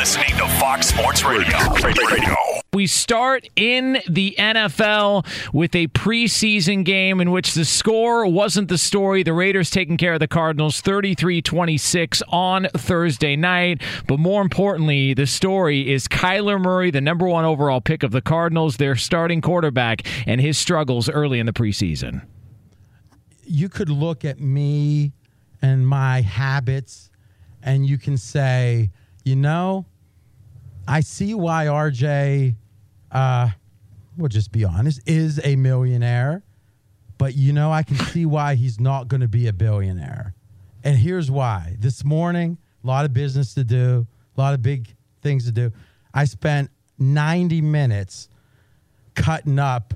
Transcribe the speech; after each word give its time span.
You're 0.00 0.06
listening 0.06 0.38
to 0.38 0.48
Fox 0.58 0.86
Sports 0.86 1.22
Radio. 1.24 1.58
Radio. 1.84 2.34
We 2.72 2.86
start 2.86 3.46
in 3.54 4.00
the 4.08 4.34
NFL 4.38 5.26
with 5.52 5.76
a 5.76 5.88
preseason 5.88 6.86
game 6.86 7.20
in 7.20 7.30
which 7.30 7.52
the 7.52 7.66
score 7.66 8.26
wasn't 8.26 8.68
the 8.68 8.78
story. 8.78 9.22
The 9.22 9.34
Raiders 9.34 9.68
taking 9.68 9.98
care 9.98 10.14
of 10.14 10.20
the 10.20 10.26
Cardinals 10.26 10.80
33 10.80 11.42
26 11.42 12.22
on 12.30 12.68
Thursday 12.74 13.36
night. 13.36 13.82
But 14.06 14.18
more 14.20 14.40
importantly, 14.40 15.12
the 15.12 15.26
story 15.26 15.92
is 15.92 16.08
Kyler 16.08 16.58
Murray, 16.58 16.90
the 16.90 17.02
number 17.02 17.28
one 17.28 17.44
overall 17.44 17.82
pick 17.82 18.02
of 18.02 18.10
the 18.10 18.22
Cardinals, 18.22 18.78
their 18.78 18.96
starting 18.96 19.42
quarterback, 19.42 20.06
and 20.26 20.40
his 20.40 20.56
struggles 20.56 21.10
early 21.10 21.40
in 21.40 21.44
the 21.44 21.52
preseason. 21.52 22.24
You 23.44 23.68
could 23.68 23.90
look 23.90 24.24
at 24.24 24.40
me 24.40 25.12
and 25.60 25.86
my 25.86 26.22
habits, 26.22 27.10
and 27.62 27.84
you 27.86 27.98
can 27.98 28.16
say, 28.16 28.88
you 29.26 29.36
know, 29.36 29.84
I 30.90 31.02
see 31.02 31.34
why 31.34 31.66
RJ, 31.66 32.56
uh, 33.12 33.50
we'll 34.16 34.28
just 34.28 34.50
be 34.50 34.64
honest, 34.64 35.00
is 35.06 35.40
a 35.44 35.54
millionaire. 35.54 36.42
But 37.16 37.36
you 37.36 37.52
know, 37.52 37.70
I 37.70 37.84
can 37.84 37.96
see 37.96 38.26
why 38.26 38.56
he's 38.56 38.80
not 38.80 39.06
going 39.06 39.20
to 39.20 39.28
be 39.28 39.46
a 39.46 39.52
billionaire. 39.52 40.34
And 40.82 40.98
here's 40.98 41.30
why. 41.30 41.76
This 41.78 42.04
morning, 42.04 42.58
a 42.82 42.86
lot 42.88 43.04
of 43.04 43.12
business 43.12 43.54
to 43.54 43.62
do, 43.62 44.04
a 44.36 44.40
lot 44.40 44.52
of 44.52 44.62
big 44.62 44.88
things 45.22 45.44
to 45.44 45.52
do. 45.52 45.70
I 46.12 46.24
spent 46.24 46.72
90 46.98 47.60
minutes 47.60 48.28
cutting 49.14 49.60
up 49.60 49.94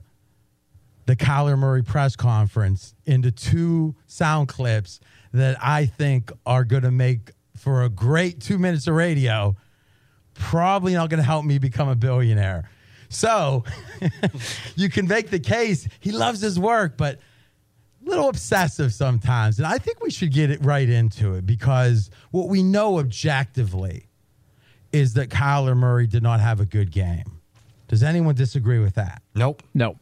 the 1.07 1.17
Kyler 1.17 1.59
Murray 1.59 1.83
press 1.83 2.15
conference 2.15 2.95
into 3.05 3.33
two 3.33 3.97
sound 4.07 4.47
clips 4.47 5.01
that 5.33 5.57
I 5.61 5.87
think 5.87 6.31
are 6.47 6.63
going 6.63 6.85
to 6.85 6.93
make 6.93 7.33
for 7.57 7.83
a 7.83 7.89
great 7.89 8.41
two 8.41 8.59
minutes 8.59 8.87
of 8.87 8.95
radio, 8.95 9.57
probably 10.35 10.95
not 10.95 11.11
going 11.11 11.19
to 11.19 11.25
help 11.25 11.45
me 11.45 11.59
become 11.59 11.89
a 11.89 11.97
billionaire. 11.97 12.69
So 13.09 13.65
you 14.77 14.89
can 14.91 15.07
make 15.07 15.31
the 15.31 15.39
case 15.39 15.89
he 16.01 16.13
loves 16.13 16.41
his 16.41 16.59
work, 16.59 16.97
but 16.97 17.21
a 18.05 18.09
little 18.09 18.29
obsessive 18.29 18.93
sometimes. 18.93 19.59
And 19.59 19.67
I 19.67 19.79
think 19.79 20.03
we 20.03 20.11
should 20.11 20.33
get 20.33 20.51
it 20.51 20.65
right 20.65 20.89
into 20.89 21.35
it 21.35 21.47
because 21.47 22.11
what 22.31 22.49
we 22.49 22.63
know 22.63 22.99
objectively 22.99 24.09
is 24.93 25.15
that 25.15 25.29
Kyler 25.29 25.77
Murray 25.77 26.07
did 26.07 26.23
not 26.23 26.41
have 26.41 26.61
a 26.61 26.67
good 26.67 26.91
game. 26.91 27.41
Does 27.89 28.03
anyone 28.03 28.35
disagree 28.35 28.79
with 28.79 28.95
that? 28.95 29.23
Nope. 29.35 29.63
Nope. 29.75 29.99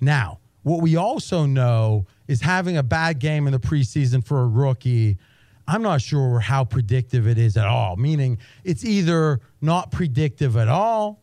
Now, 0.00 0.38
what 0.62 0.80
we 0.80 0.96
also 0.96 1.46
know 1.46 2.06
is 2.26 2.40
having 2.40 2.76
a 2.76 2.82
bad 2.82 3.18
game 3.18 3.46
in 3.46 3.52
the 3.52 3.58
preseason 3.58 4.24
for 4.24 4.42
a 4.42 4.46
rookie 4.46 5.18
I'm 5.66 5.82
not 5.82 6.00
sure 6.00 6.40
how 6.40 6.64
predictive 6.64 7.26
it 7.26 7.38
is 7.38 7.56
at 7.56 7.66
all. 7.66 7.96
Meaning, 7.96 8.38
it's 8.64 8.84
either 8.84 9.40
not 9.60 9.90
predictive 9.90 10.56
at 10.56 10.68
all 10.68 11.22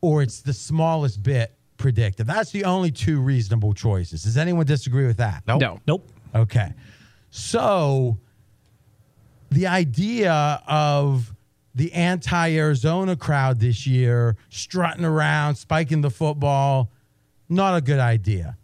or 0.00 0.22
it's 0.22 0.40
the 0.40 0.52
smallest 0.52 1.22
bit 1.22 1.56
predictive. 1.78 2.26
That's 2.26 2.50
the 2.50 2.64
only 2.64 2.90
two 2.90 3.20
reasonable 3.20 3.72
choices. 3.72 4.24
Does 4.24 4.36
anyone 4.36 4.66
disagree 4.66 5.06
with 5.06 5.16
that? 5.18 5.42
Nope. 5.46 5.60
No. 5.60 5.80
Nope. 5.86 6.08
Okay. 6.34 6.72
So, 7.30 8.18
the 9.50 9.66
idea 9.66 10.62
of 10.66 11.34
the 11.74 11.92
anti 11.92 12.56
Arizona 12.56 13.16
crowd 13.16 13.60
this 13.60 13.86
year 13.86 14.36
strutting 14.50 15.04
around, 15.04 15.54
spiking 15.54 16.02
the 16.02 16.10
football, 16.10 16.90
not 17.48 17.76
a 17.76 17.80
good 17.80 17.98
idea. 17.98 18.56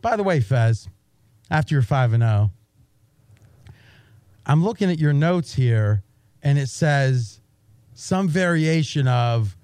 By 0.00 0.16
the 0.16 0.22
way, 0.22 0.40
Fez, 0.40 0.88
after 1.50 1.74
you're 1.74 1.82
5 1.82 2.14
and 2.14 2.22
0, 2.22 2.50
I'm 4.48 4.64
looking 4.64 4.90
at 4.90 4.98
your 4.98 5.12
notes 5.12 5.52
here, 5.54 6.02
and 6.42 6.58
it 6.58 6.68
says 6.68 7.40
some 7.92 8.28
variation 8.28 9.06
of 9.06 9.54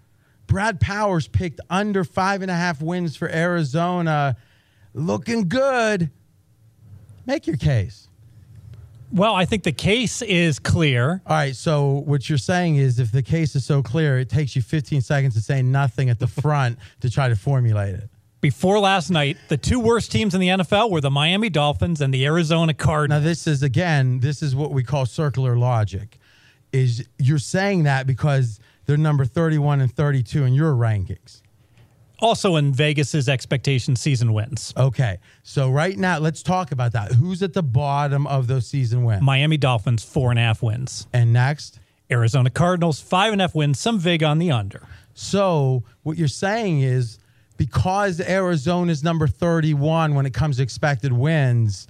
Brad 0.47 0.79
Powers 0.79 1.27
picked 1.27 1.61
under 1.71 2.05
five 2.05 2.43
and 2.43 2.51
a 2.51 2.55
half 2.55 2.83
wins 2.83 3.17
for 3.17 3.29
Arizona. 3.29 4.37
Looking 4.93 5.49
good. 5.49 6.11
Make 7.25 7.47
your 7.47 7.57
case. 7.57 8.09
Well, 9.11 9.35
I 9.35 9.47
think 9.47 9.63
the 9.63 9.73
case 9.73 10.21
is 10.21 10.59
clear. 10.59 11.23
All 11.27 11.37
right. 11.37 11.57
So, 11.57 12.03
what 12.05 12.29
you're 12.29 12.37
saying 12.37 12.77
is 12.77 12.99
if 12.99 13.11
the 13.11 13.23
case 13.23 13.57
is 13.57 13.65
so 13.65 13.83
clear, 13.83 14.19
it 14.19 14.29
takes 14.29 14.55
you 14.55 14.61
15 14.61 15.01
seconds 15.01 15.35
to 15.35 15.41
say 15.41 15.63
nothing 15.63 16.11
at 16.11 16.19
the 16.19 16.27
front 16.43 16.79
to 17.01 17.11
try 17.11 17.29
to 17.29 17.37
formulate 17.37 17.95
it. 17.95 18.11
Before 18.45 18.79
last 18.79 19.09
night, 19.09 19.39
the 19.49 19.57
two 19.57 19.81
worst 19.81 20.13
teams 20.13 20.35
in 20.35 20.41
the 20.43 20.49
NFL 20.49 20.91
were 20.91 21.01
the 21.01 21.11
Miami 21.11 21.49
Dolphins 21.49 22.03
and 22.03 22.13
the 22.13 22.27
Arizona 22.27 22.75
Cardinals. 22.75 23.23
Now, 23.23 23.27
this 23.27 23.47
is 23.47 23.63
again, 23.63 24.21
this 24.21 24.43
is 24.43 24.55
what 24.55 24.71
we 24.71 24.85
call 24.85 25.07
circular 25.07 25.57
logic. 25.57 26.19
Is 26.71 27.09
you're 27.19 27.39
saying 27.39 27.85
that 27.85 28.07
because 28.07 28.61
they're 28.85 28.99
number 28.99 29.25
31 29.25 29.81
and 29.81 29.91
32 29.91 30.45
in 30.45 30.53
your 30.53 30.75
rankings. 30.75 31.41
Also 32.19 32.57
in 32.57 32.75
Vegas's 32.75 33.31
expectation 33.31 33.97
season 33.97 34.35
wins. 34.35 34.75
Okay. 34.77 35.21
So 35.43 35.71
right 35.71 35.97
now, 35.97 36.19
let's 36.19 36.43
talk 36.43 36.71
about 36.71 36.93
that. 36.93 37.13
Who's 37.13 37.43
at 37.43 37.55
the 37.55 37.63
bottom 37.63 38.27
of 38.27 38.47
those 38.47 38.67
season 38.67 39.05
wins? 39.05 39.23
Miami 39.23 39.57
Dolphins, 39.57 40.05
four 40.05 40.29
and 40.29 40.39
a 40.39 40.43
half 40.43 40.63
wins. 40.63 41.07
And 41.15 41.33
next? 41.33 41.81
Arizona 42.11 42.51
Cardinals, 42.51 43.01
five 43.01 43.33
and 43.33 43.41
a 43.41 43.45
half 43.45 43.55
wins, 43.55 43.79
some 43.79 43.99
vig 43.99 44.23
on 44.23 44.39
the 44.39 44.51
under. 44.51 44.87
So 45.15 45.83
what 46.03 46.19
you're 46.19 46.29
saying 46.29 46.83
is 46.83 47.19
because 47.57 48.21
Arizona's 48.21 49.03
number 49.05 49.27
31 49.27 50.15
when 50.15 50.27
it 50.27 50.35
comes 50.35 50.57
to 50.57 50.63
expected 50.63 51.13
wins 51.13 51.87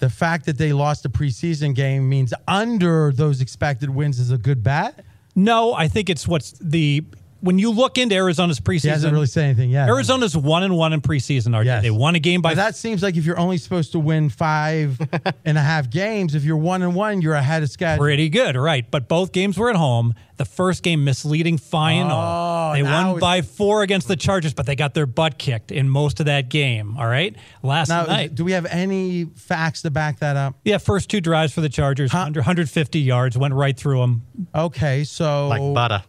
the 0.00 0.10
fact 0.10 0.46
that 0.46 0.58
they 0.58 0.72
lost 0.72 1.04
a 1.04 1.10
preseason 1.10 1.74
game 1.74 2.08
means 2.08 2.34
under 2.48 3.12
those 3.12 3.40
expected 3.40 3.90
wins 3.90 4.18
is 4.18 4.30
a 4.30 4.38
good 4.38 4.62
bet. 4.62 5.04
No, 5.36 5.74
I 5.74 5.88
think 5.88 6.10
it's 6.10 6.26
what's 6.26 6.52
the 6.52 7.04
when 7.40 7.58
you 7.58 7.70
look 7.70 7.98
into 7.98 8.14
Arizona's 8.14 8.60
preseason. 8.60 8.82
He 8.82 8.88
hasn't 8.88 9.12
really 9.12 9.26
said 9.26 9.44
anything 9.44 9.70
yet. 9.70 9.88
Arizona's 9.88 10.36
one 10.36 10.62
and 10.62 10.76
one 10.76 10.92
in 10.92 11.00
preseason. 11.00 11.48
RJ. 11.48 11.64
Yes. 11.64 11.82
They 11.82 11.90
won 11.90 12.14
a 12.14 12.18
game 12.20 12.42
by 12.42 12.50
But 12.50 12.56
that 12.56 12.76
seems 12.76 13.02
like 13.02 13.16
if 13.16 13.24
you're 13.24 13.38
only 13.38 13.58
supposed 13.58 13.92
to 13.92 13.98
win 13.98 14.28
five 14.30 15.00
and 15.44 15.56
a 15.58 15.60
half 15.62 15.90
games, 15.90 16.34
if 16.34 16.44
you're 16.44 16.56
one 16.56 16.82
and 16.82 16.94
one, 16.94 17.22
you're 17.22 17.34
ahead 17.34 17.62
of 17.62 17.70
schedule. 17.70 18.02
pretty 18.04 18.28
good, 18.28 18.56
right? 18.56 18.88
But 18.90 19.08
both 19.08 19.32
games 19.32 19.58
were 19.58 19.70
at 19.70 19.76
home. 19.76 20.14
The 20.36 20.44
first 20.46 20.82
game 20.82 21.04
misleading 21.04 21.58
final. 21.58 22.12
Oh, 22.18 22.72
they 22.72 22.82
won 22.82 23.18
by 23.18 23.42
four 23.42 23.82
against 23.82 24.08
the 24.08 24.16
Chargers, 24.16 24.54
but 24.54 24.64
they 24.64 24.74
got 24.74 24.94
their 24.94 25.04
butt 25.04 25.36
kicked 25.38 25.70
in 25.70 25.86
most 25.86 26.18
of 26.18 26.26
that 26.26 26.48
game. 26.48 26.96
All 26.96 27.06
right, 27.06 27.36
last 27.62 27.90
Now, 27.90 28.04
night. 28.04 28.34
do 28.34 28.44
we 28.44 28.52
have 28.52 28.64
any 28.64 29.26
facts 29.26 29.82
to 29.82 29.90
back 29.90 30.20
that 30.20 30.36
up? 30.38 30.54
Yeah, 30.64 30.78
first 30.78 31.10
two 31.10 31.20
drives 31.20 31.52
for 31.52 31.60
the 31.60 31.68
Chargers, 31.68 32.10
100, 32.14 32.40
150 32.40 33.00
yards, 33.00 33.36
went 33.36 33.52
right 33.52 33.76
through 33.76 34.00
them. 34.00 34.22
Okay, 34.54 35.04
so 35.04 35.48
Like 35.48 35.74
butter. 35.74 36.04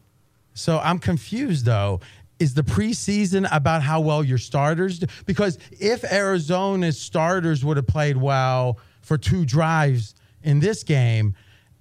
So 0.54 0.80
I'm 0.80 1.00
confused 1.00 1.66
though. 1.66 2.00
Is 2.40 2.56
the 2.56 2.64
preseason 2.64 3.48
about 3.52 3.84
how 3.84 4.02
well 4.02 4.24
your 4.24 4.40
starters 4.40 4.98
do? 4.98 5.06
Because 5.28 5.60
if 5.80 6.04
Arizona's 6.04 7.00
starters 7.00 7.64
would 7.64 7.78
have 7.78 7.86
played 7.86 8.18
well 8.18 8.80
for 9.02 9.16
two 9.18 9.46
drives 9.46 10.16
in 10.42 10.60
this 10.60 10.82
game, 10.82 11.36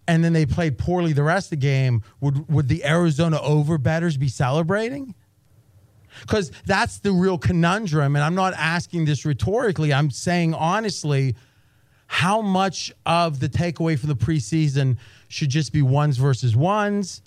and 0.06 0.22
then 0.22 0.34
they 0.34 0.44
played 0.44 0.76
poorly 0.76 1.12
the 1.14 1.22
rest 1.22 1.46
of 1.46 1.50
the 1.50 1.56
game, 1.56 2.02
would 2.20 2.46
would 2.50 2.68
the 2.68 2.84
Arizona 2.84 3.40
over 3.40 3.78
betters 3.78 4.18
be 4.18 4.28
celebrating? 4.28 5.14
Because 6.20 6.50
that's 6.66 6.98
the 6.98 7.12
real 7.12 7.38
conundrum, 7.38 8.16
and 8.16 8.24
I'm 8.24 8.34
not 8.34 8.52
asking 8.54 9.04
this 9.04 9.24
rhetorically. 9.24 9.94
I'm 9.94 10.10
saying 10.10 10.52
honestly, 10.52 11.36
how 12.06 12.42
much 12.42 12.92
of 13.06 13.40
the 13.40 13.48
takeaway 13.48 13.98
from 13.98 14.08
the 14.08 14.16
preseason 14.16 14.98
should 15.28 15.48
just 15.48 15.72
be 15.72 15.80
ones 15.80 16.16
versus 16.16 16.56
ones? 16.56 17.22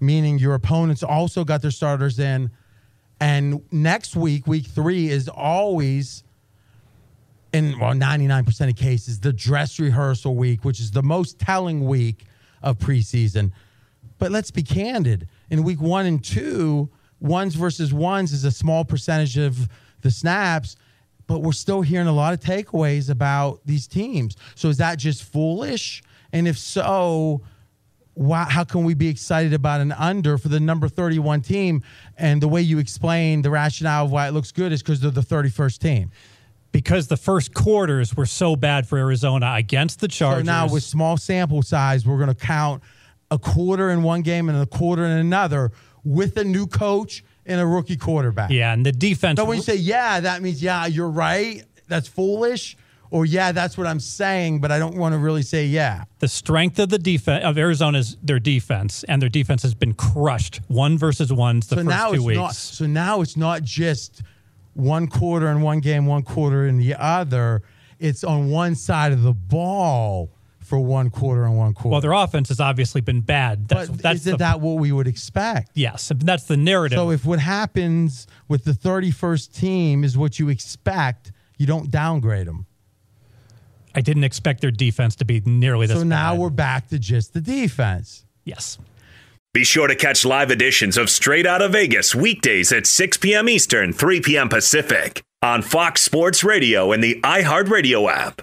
Meaning 0.00 0.38
your 0.38 0.54
opponents 0.54 1.02
also 1.02 1.44
got 1.44 1.62
their 1.62 1.70
starters 1.70 2.18
in. 2.18 2.50
And 3.20 3.62
next 3.72 4.14
week, 4.14 4.46
week 4.46 4.66
three, 4.66 5.08
is 5.08 5.28
always, 5.28 6.22
in 7.52 7.78
well, 7.78 7.92
99% 7.92 8.70
of 8.70 8.76
cases, 8.76 9.20
the 9.20 9.32
dress 9.32 9.78
rehearsal 9.78 10.36
week, 10.36 10.64
which 10.64 10.80
is 10.80 10.90
the 10.90 11.02
most 11.02 11.38
telling 11.38 11.84
week 11.84 12.24
of 12.62 12.78
preseason. 12.78 13.52
But 14.18 14.30
let's 14.30 14.50
be 14.50 14.62
candid. 14.62 15.28
In 15.50 15.62
week 15.64 15.80
one 15.80 16.06
and 16.06 16.22
two, 16.22 16.88
ones 17.20 17.54
versus 17.54 17.92
ones 17.92 18.32
is 18.32 18.44
a 18.44 18.50
small 18.50 18.84
percentage 18.84 19.36
of 19.36 19.68
the 20.02 20.10
snaps, 20.10 20.76
but 21.26 21.40
we're 21.40 21.52
still 21.52 21.82
hearing 21.82 22.06
a 22.06 22.12
lot 22.12 22.32
of 22.32 22.40
takeaways 22.40 23.10
about 23.10 23.60
these 23.64 23.86
teams. 23.86 24.36
So 24.54 24.68
is 24.68 24.78
that 24.78 24.98
just 24.98 25.24
foolish? 25.24 26.02
And 26.32 26.46
if 26.46 26.58
so, 26.58 27.42
why, 28.18 28.42
how 28.44 28.64
can 28.64 28.82
we 28.82 28.94
be 28.94 29.06
excited 29.06 29.54
about 29.54 29.80
an 29.80 29.92
under 29.92 30.38
for 30.38 30.48
the 30.48 30.58
number 30.58 30.88
31 30.88 31.40
team? 31.42 31.84
And 32.16 32.42
the 32.42 32.48
way 32.48 32.60
you 32.60 32.80
explain 32.80 33.42
the 33.42 33.50
rationale 33.50 34.06
of 34.06 34.10
why 34.10 34.26
it 34.26 34.32
looks 34.32 34.50
good 34.50 34.72
is 34.72 34.82
because 34.82 34.98
they're 35.00 35.12
the 35.12 35.20
31st 35.20 35.78
team. 35.78 36.10
because 36.72 37.06
the 37.06 37.16
first 37.16 37.54
quarters 37.54 38.16
were 38.16 38.26
so 38.26 38.56
bad 38.56 38.88
for 38.88 38.98
Arizona 38.98 39.54
against 39.56 40.00
the 40.00 40.08
Chargers. 40.08 40.44
So 40.46 40.52
now, 40.52 40.68
with 40.68 40.82
small 40.82 41.16
sample 41.16 41.62
size, 41.62 42.04
we're 42.04 42.18
going 42.18 42.28
to 42.28 42.34
count 42.34 42.82
a 43.30 43.38
quarter 43.38 43.90
in 43.90 44.02
one 44.02 44.22
game 44.22 44.48
and 44.48 44.58
a 44.60 44.66
quarter 44.66 45.04
in 45.04 45.12
another 45.12 45.70
with 46.02 46.36
a 46.36 46.44
new 46.44 46.66
coach 46.66 47.22
and 47.46 47.60
a 47.60 47.66
rookie 47.66 47.96
quarterback. 47.96 48.50
yeah, 48.50 48.72
and 48.72 48.84
the 48.84 48.92
defense. 48.92 49.38
So 49.38 49.44
when 49.44 49.58
you 49.58 49.62
say, 49.62 49.76
yeah, 49.76 50.20
that 50.20 50.42
means, 50.42 50.60
yeah, 50.62 50.86
you're 50.86 51.08
right, 51.08 51.62
that's 51.86 52.08
foolish. 52.08 52.76
Or, 53.10 53.24
yeah, 53.24 53.52
that's 53.52 53.78
what 53.78 53.86
I'm 53.86 54.00
saying, 54.00 54.60
but 54.60 54.70
I 54.70 54.78
don't 54.78 54.96
want 54.96 55.14
to 55.14 55.18
really 55.18 55.42
say, 55.42 55.66
yeah. 55.66 56.04
the 56.18 56.28
strength 56.28 56.78
of 56.78 56.90
the 56.90 56.98
defense 56.98 57.44
of 57.44 57.56
Arizona's 57.56 58.16
their 58.22 58.38
defense, 58.38 59.04
and 59.04 59.22
their 59.22 59.28
defense 59.28 59.62
has 59.62 59.74
been 59.74 59.94
crushed. 59.94 60.60
One 60.68 60.98
versus 60.98 61.32
one 61.32 61.60
the 61.60 61.66
so 61.66 61.76
first 61.76 61.86
now 61.88 62.08
two 62.08 62.14
it's 62.16 62.24
weeks. 62.24 62.36
not. 62.36 62.54
So 62.54 62.86
now 62.86 63.20
it's 63.20 63.36
not 63.36 63.62
just 63.62 64.22
one 64.74 65.08
quarter 65.08 65.48
in 65.48 65.60
one 65.60 65.80
game, 65.80 66.06
one 66.06 66.22
quarter 66.22 66.66
in 66.66 66.76
the 66.76 66.94
other. 66.94 67.62
It's 67.98 68.22
on 68.24 68.50
one 68.50 68.74
side 68.74 69.12
of 69.12 69.22
the 69.22 69.32
ball 69.32 70.30
for 70.60 70.78
one 70.78 71.08
quarter 71.08 71.44
and 71.44 71.56
one 71.56 71.72
quarter. 71.72 71.92
well, 71.92 72.00
their 72.00 72.12
offense 72.12 72.48
has 72.50 72.60
obviously 72.60 73.00
been 73.00 73.22
bad. 73.22 73.68
That's, 73.68 73.88
but 73.88 74.02
that's 74.02 74.20
isn't 74.20 74.32
the, 74.32 74.36
that 74.38 74.60
what 74.60 74.74
we 74.74 74.92
would 74.92 75.08
expect? 75.08 75.70
yes, 75.74 76.12
that's 76.14 76.44
the 76.44 76.56
narrative. 76.58 76.96
So 76.98 77.10
if 77.10 77.24
what 77.24 77.38
happens 77.38 78.26
with 78.48 78.64
the 78.64 78.72
31st 78.72 79.58
team 79.58 80.04
is 80.04 80.16
what 80.18 80.38
you 80.38 80.50
expect, 80.50 81.32
you 81.56 81.66
don't 81.66 81.90
downgrade 81.90 82.46
them. 82.46 82.66
I 83.98 84.00
didn't 84.00 84.22
expect 84.22 84.60
their 84.60 84.70
defense 84.70 85.16
to 85.16 85.24
be 85.24 85.40
nearly 85.44 85.88
this. 85.88 85.98
So 85.98 86.04
now 86.04 86.34
bad. 86.34 86.38
we're 86.38 86.50
back 86.50 86.86
to 86.90 87.00
just 87.00 87.34
the 87.34 87.40
defense. 87.40 88.24
yes. 88.44 88.78
Be 89.52 89.64
sure 89.64 89.88
to 89.88 89.96
catch 89.96 90.24
live 90.24 90.52
editions 90.52 90.96
of 90.96 91.10
Straight 91.10 91.46
Out 91.46 91.62
of 91.62 91.72
Vegas 91.72 92.14
weekdays 92.14 92.70
at 92.70 92.86
6 92.86 93.16
p.m. 93.16 93.48
Eastern, 93.48 93.92
3 93.92 94.20
p.m. 94.20 94.48
Pacific 94.48 95.20
on 95.42 95.62
Fox 95.62 96.00
Sports 96.00 96.44
Radio 96.44 96.92
and 96.92 97.02
the 97.02 97.20
iHeartRadio 97.22 98.08
app. 98.08 98.42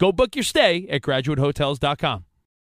Go 0.00 0.12
book 0.12 0.34
your 0.34 0.44
stay 0.44 0.88
at 0.88 1.02
graduatehotels.com. 1.02 2.24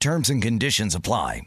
Terms 0.00 0.30
and 0.30 0.42
conditions 0.42 0.94
apply. 0.94 1.42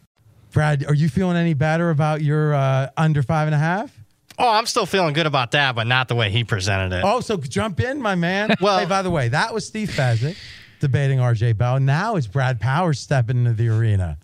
Brad, 0.52 0.84
are 0.86 0.94
you 0.94 1.10
feeling 1.10 1.38
any 1.38 1.54
better 1.54 1.90
about 1.92 2.22
your 2.22 2.54
uh, 2.54 2.90
under 2.98 3.22
five 3.22 3.48
and 3.48 3.56
a 3.56 3.60
half? 3.60 3.96
Oh, 4.38 4.50
I'm 4.50 4.66
still 4.66 4.86
feeling 4.86 5.14
good 5.14 5.28
about 5.28 5.52
that, 5.52 5.76
but 5.76 5.86
not 5.86 6.08
the 6.08 6.16
way 6.16 6.30
he 6.32 6.44
presented 6.44 6.96
it. 6.98 7.04
Oh, 7.06 7.20
so 7.20 7.38
jump 7.38 7.80
in, 7.80 8.02
my 8.02 8.16
man. 8.16 8.56
Well- 8.62 8.80
hey, 8.80 8.86
by 8.86 9.02
the 9.02 9.12
way, 9.12 9.28
that 9.30 9.54
was 9.54 9.68
Steve 9.68 9.90
Fezzik 9.90 10.36
debating 10.80 11.20
RJ 11.20 11.58
Bell. 11.58 11.80
Now 11.80 12.16
it's 12.16 12.26
Brad 12.28 12.60
Powers 12.60 13.00
stepping 13.00 13.38
into 13.40 13.54
the 13.54 13.68
arena. 13.68 14.18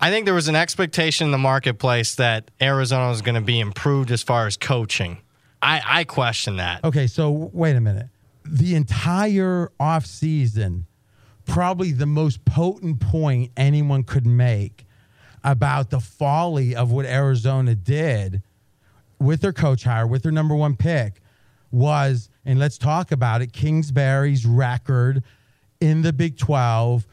I 0.00 0.10
think 0.10 0.24
there 0.24 0.34
was 0.34 0.46
an 0.48 0.54
expectation 0.54 1.24
in 1.26 1.30
the 1.32 1.38
marketplace 1.38 2.14
that 2.16 2.50
Arizona 2.62 3.08
was 3.08 3.22
going 3.22 3.34
to 3.34 3.40
be 3.40 3.58
improved 3.58 4.10
as 4.12 4.22
far 4.22 4.46
as 4.46 4.56
coaching. 4.56 5.18
I, 5.60 5.82
I 5.84 6.04
question 6.04 6.56
that. 6.58 6.84
Okay, 6.84 7.06
so 7.06 7.50
wait 7.52 7.74
a 7.76 7.80
minute. 7.80 8.06
The 8.44 8.76
entire 8.76 9.72
offseason, 9.80 10.84
probably 11.46 11.92
the 11.92 12.06
most 12.06 12.44
potent 12.44 13.00
point 13.00 13.52
anyone 13.56 14.02
could 14.02 14.26
make 14.26 14.86
about 15.42 15.90
the 15.90 16.00
folly 16.00 16.74
of 16.74 16.90
what 16.90 17.06
Arizona 17.06 17.74
did 17.74 18.42
with 19.18 19.40
their 19.40 19.52
coach 19.52 19.84
hire, 19.84 20.06
with 20.06 20.22
their 20.22 20.32
number 20.32 20.54
one 20.54 20.76
pick, 20.76 21.20
was, 21.70 22.28
and 22.44 22.58
let's 22.58 22.78
talk 22.78 23.12
about 23.12 23.42
it, 23.42 23.52
Kingsbury's 23.52 24.44
record 24.44 25.22
in 25.80 26.02
the 26.02 26.12
Big 26.12 26.36
12. 26.36 27.06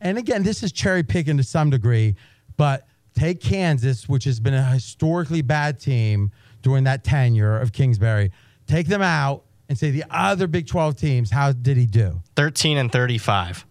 And 0.00 0.18
again, 0.18 0.42
this 0.42 0.62
is 0.62 0.72
cherry 0.72 1.02
picking 1.02 1.36
to 1.36 1.42
some 1.42 1.70
degree, 1.70 2.14
but 2.56 2.86
take 3.14 3.40
Kansas, 3.40 4.08
which 4.08 4.24
has 4.24 4.40
been 4.40 4.54
a 4.54 4.64
historically 4.64 5.42
bad 5.42 5.80
team 5.80 6.30
during 6.62 6.84
that 6.84 7.04
tenure 7.04 7.58
of 7.58 7.72
Kingsbury, 7.72 8.30
take 8.66 8.86
them 8.86 9.02
out 9.02 9.44
and 9.68 9.78
say 9.78 9.90
the 9.90 10.04
other 10.10 10.46
Big 10.46 10.66
12 10.66 10.96
teams, 10.96 11.30
how 11.30 11.52
did 11.52 11.76
he 11.76 11.86
do? 11.86 12.20
13 12.36 12.76
and 12.76 12.90
35. 12.90 13.66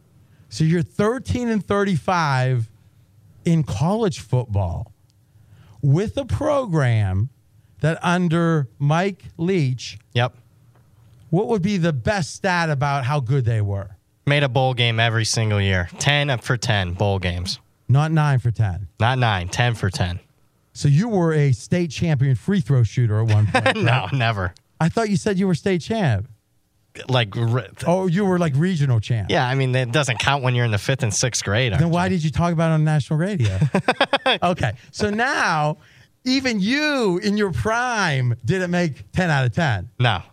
So 0.50 0.64
you're 0.64 0.82
13 0.82 1.48
and 1.50 1.66
35 1.66 2.70
in 3.46 3.64
college 3.64 4.20
football 4.20 4.92
with 5.82 6.18
a 6.18 6.26
program 6.26 7.30
that 7.82 7.98
under 8.04 8.68
Mike 8.80 9.24
Leach, 9.38 9.98
Yep. 10.14 10.36
what 11.30 11.48
would 11.48 11.62
be 11.62 11.78
the 11.78 11.94
best 11.94 12.36
stat 12.36 12.70
about 12.70 13.06
how 13.06 13.20
good 13.20 13.46
they 13.46 13.62
were? 13.62 13.96
Made 14.26 14.44
a 14.44 14.50
bowl 14.50 14.74
game 14.74 15.00
every 15.00 15.26
single 15.26 15.62
year. 15.62 15.90
10 16.00 16.38
for 16.40 16.58
10 16.58 16.94
bowl 16.94 17.20
games. 17.20 17.60
Not 17.88 18.12
nine 18.12 18.40
for 18.40 18.52
10. 18.52 18.88
Not 19.00 19.18
nine, 19.18 19.48
10 19.50 19.76
for 19.76 19.90
10. 19.90 20.20
So 20.74 20.88
you 20.88 21.08
were 21.10 21.34
a 21.34 21.52
state 21.52 21.90
champion 21.92 22.36
free 22.36 22.62
throw 22.62 22.84
shooter 22.84 23.20
at 23.22 23.28
one 23.34 23.48
point. 23.52 23.78
No, 23.78 23.92
right? 23.92 24.14
never. 24.14 24.54
I 24.80 24.90
thought 24.90 25.10
you 25.10 25.18
said 25.18 25.40
you 25.40 25.48
were 25.48 25.56
state 25.56 25.82
champ. 25.82 26.28
Like, 27.08 27.34
Oh, 27.88 28.08
you 28.08 28.26
were 28.26 28.40
like 28.40 28.54
regional 28.56 29.00
champ. 29.00 29.30
yeah, 29.30 29.48
I 29.48 29.56
mean, 29.56 29.74
it 29.76 29.92
doesn't 29.92 30.20
count 30.20 30.44
when 30.44 30.56
you're 30.56 30.66
in 30.66 30.72
the 30.72 30.78
fifth 30.78 31.04
and 31.04 31.14
sixth 31.14 31.44
grade. 31.44 31.72
Then 31.74 31.92
why 31.92 32.10
did 32.10 32.24
you 32.24 32.30
talk 32.32 32.52
about 32.52 32.72
it 32.72 32.74
on 32.74 32.84
national 32.84 33.20
radio? 33.20 33.58
okay. 34.44 34.74
So 34.92 35.10
now, 35.10 35.78
even 36.26 36.60
you 36.60 37.20
in 37.20 37.38
your 37.38 37.52
prime 37.52 38.36
didn't 38.44 38.72
make 38.72 39.12
10 39.14 39.30
out 39.30 39.46
of 39.46 39.54
10. 39.54 39.90
No. 40.00 40.10
All 40.16 40.24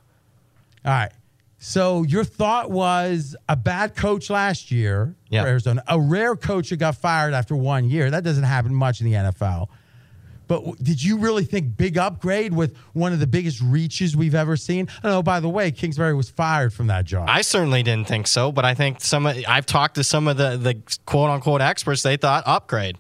right. 0.84 1.12
So 1.58 2.02
your 2.04 2.24
thought 2.24 2.70
was 2.70 3.34
a 3.48 3.56
bad 3.56 3.94
coach 3.96 4.30
last 4.30 4.70
year 4.70 5.14
Yeah. 5.30 5.42
for 5.42 5.48
Arizona, 5.48 5.82
a 5.88 5.98
rare 6.00 6.36
coach 6.36 6.70
that 6.70 6.76
got 6.76 6.96
fired 6.96 7.34
after 7.34 7.56
one 7.56 7.88
year. 7.88 8.10
That 8.10 8.24
doesn't 8.24 8.44
happen 8.44 8.74
much 8.74 9.00
in 9.00 9.06
the 9.06 9.12
NFL. 9.14 9.68
But 10.48 10.58
w- 10.60 10.76
did 10.80 11.02
you 11.02 11.18
really 11.18 11.44
think 11.44 11.76
big 11.76 11.98
upgrade 11.98 12.52
with 12.52 12.76
one 12.92 13.12
of 13.12 13.20
the 13.20 13.26
biggest 13.26 13.60
reaches 13.60 14.16
we've 14.16 14.34
ever 14.34 14.56
seen? 14.56 14.88
I 14.98 15.02
don't 15.02 15.12
know. 15.12 15.22
By 15.22 15.40
the 15.40 15.48
way, 15.48 15.70
Kingsbury 15.70 16.14
was 16.14 16.30
fired 16.30 16.72
from 16.72 16.86
that 16.86 17.04
job. 17.04 17.26
I 17.28 17.42
certainly 17.42 17.82
didn't 17.82 18.08
think 18.08 18.26
so, 18.26 18.52
but 18.52 18.64
I 18.64 18.74
think 18.74 19.00
some 19.00 19.26
of, 19.26 19.36
I've 19.48 19.66
talked 19.66 19.96
to 19.96 20.04
some 20.04 20.28
of 20.28 20.36
the, 20.36 20.56
the 20.56 20.80
quote 21.04 21.30
unquote 21.30 21.60
experts. 21.60 22.02
They 22.02 22.16
thought 22.16 22.44
upgrade. 22.46 22.96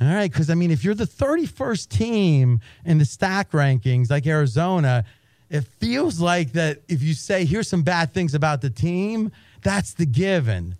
All 0.00 0.06
right, 0.08 0.30
because 0.30 0.50
I 0.50 0.54
mean, 0.54 0.70
if 0.70 0.84
you're 0.84 0.94
the 0.94 1.06
31st 1.06 1.88
team 1.88 2.60
in 2.84 2.98
the 2.98 3.04
stack 3.04 3.52
rankings, 3.52 4.10
like 4.10 4.26
Arizona, 4.26 5.04
it 5.48 5.62
feels 5.62 6.20
like 6.20 6.52
that 6.52 6.82
if 6.88 7.02
you 7.02 7.14
say, 7.14 7.44
here's 7.44 7.68
some 7.68 7.82
bad 7.82 8.12
things 8.12 8.34
about 8.34 8.60
the 8.60 8.70
team, 8.70 9.32
that's 9.62 9.94
the 9.94 10.06
given. 10.06 10.76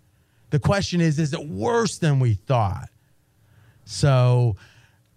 The 0.50 0.58
question 0.58 1.00
is, 1.00 1.18
is 1.18 1.32
it 1.32 1.48
worse 1.48 1.98
than 1.98 2.20
we 2.20 2.34
thought? 2.34 2.88
So 3.84 4.56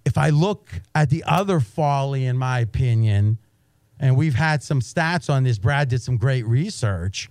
if 0.05 0.17
I 0.17 0.29
look 0.29 0.69
at 0.95 1.09
the 1.09 1.23
other 1.25 1.59
folly, 1.59 2.25
in 2.25 2.37
my 2.37 2.59
opinion, 2.59 3.37
and 3.99 4.15
we've 4.15 4.35
had 4.35 4.63
some 4.63 4.79
stats 4.81 5.29
on 5.29 5.43
this, 5.43 5.57
Brad 5.57 5.89
did 5.89 6.01
some 6.01 6.17
great 6.17 6.45
research. 6.45 7.29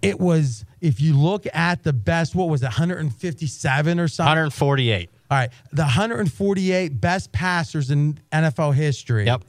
It 0.00 0.18
was, 0.18 0.64
if 0.80 1.00
you 1.00 1.16
look 1.16 1.46
at 1.52 1.82
the 1.82 1.92
best, 1.92 2.34
what 2.34 2.48
was 2.48 2.62
it, 2.62 2.66
157 2.66 4.00
or 4.00 4.08
something? 4.08 4.28
148. 4.28 5.10
All 5.30 5.38
right, 5.38 5.50
the 5.72 5.82
148 5.82 7.00
best 7.00 7.32
passers 7.32 7.90
in 7.90 8.18
NFL 8.32 8.74
history. 8.74 9.24
Yep. 9.24 9.44